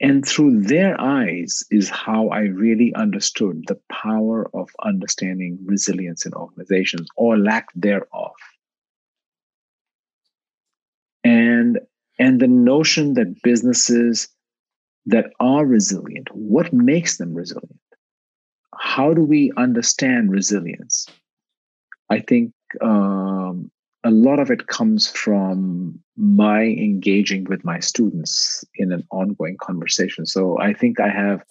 And 0.02 0.26
through 0.26 0.64
their 0.64 1.00
eyes 1.00 1.64
is 1.72 1.90
how 1.90 2.28
I 2.30 2.42
really 2.42 2.94
understood 2.96 3.64
the 3.68 3.80
power 3.90 4.50
of 4.54 4.70
understanding 4.84 5.58
resilience 5.66 6.26
in 6.26 6.34
organizations 6.34 7.08
or 7.16 7.38
lack 7.38 7.70
thereof. 7.76 8.34
And, 11.24 11.80
and 12.20 12.40
the 12.40 12.48
notion 12.48 13.14
that 13.14 13.42
businesses 13.42 14.28
that 15.06 15.28
are 15.40 15.66
resilient. 15.66 16.28
What 16.34 16.74
makes 16.74 17.18
them 17.18 17.34
resilient? 17.34 17.80
How 18.78 19.14
do 19.14 19.22
we 19.22 19.52
understand 19.56 20.32
resilience? 20.32 21.08
I 22.10 22.20
think 22.20 22.52
um, 22.82 23.72
a 24.06 24.12
lot 24.12 24.40
of 24.40 24.52
it 24.52 24.68
comes 24.68 25.08
from 25.08 26.00
my 26.16 26.62
engaging 26.62 27.44
with 27.46 27.66
my 27.66 27.80
students 27.80 28.64
in 28.76 28.92
an 28.92 29.04
ongoing 29.12 29.58
conversation. 29.60 30.28
So 30.28 30.60
I 30.60 30.74
think 30.74 31.00
I 31.00 31.10
have 31.10 31.44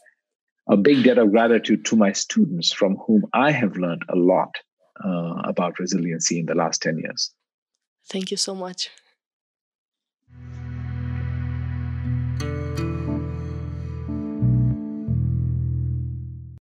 a 0.68 0.76
big 0.76 1.02
debt 1.02 1.18
of 1.18 1.32
gratitude 1.32 1.84
to 1.86 1.96
my 1.96 2.12
students 2.12 2.72
from 2.72 2.96
whom 3.06 3.24
I 3.34 3.50
have 3.50 3.76
learned 3.76 4.04
a 4.08 4.14
lot 4.14 4.54
uh, 5.04 5.42
about 5.44 5.80
resiliency 5.80 6.38
in 6.38 6.46
the 6.46 6.54
last 6.54 6.80
10 6.80 6.98
years. 6.98 7.32
Thank 8.08 8.30
you 8.30 8.36
so 8.36 8.54
much. 8.54 8.88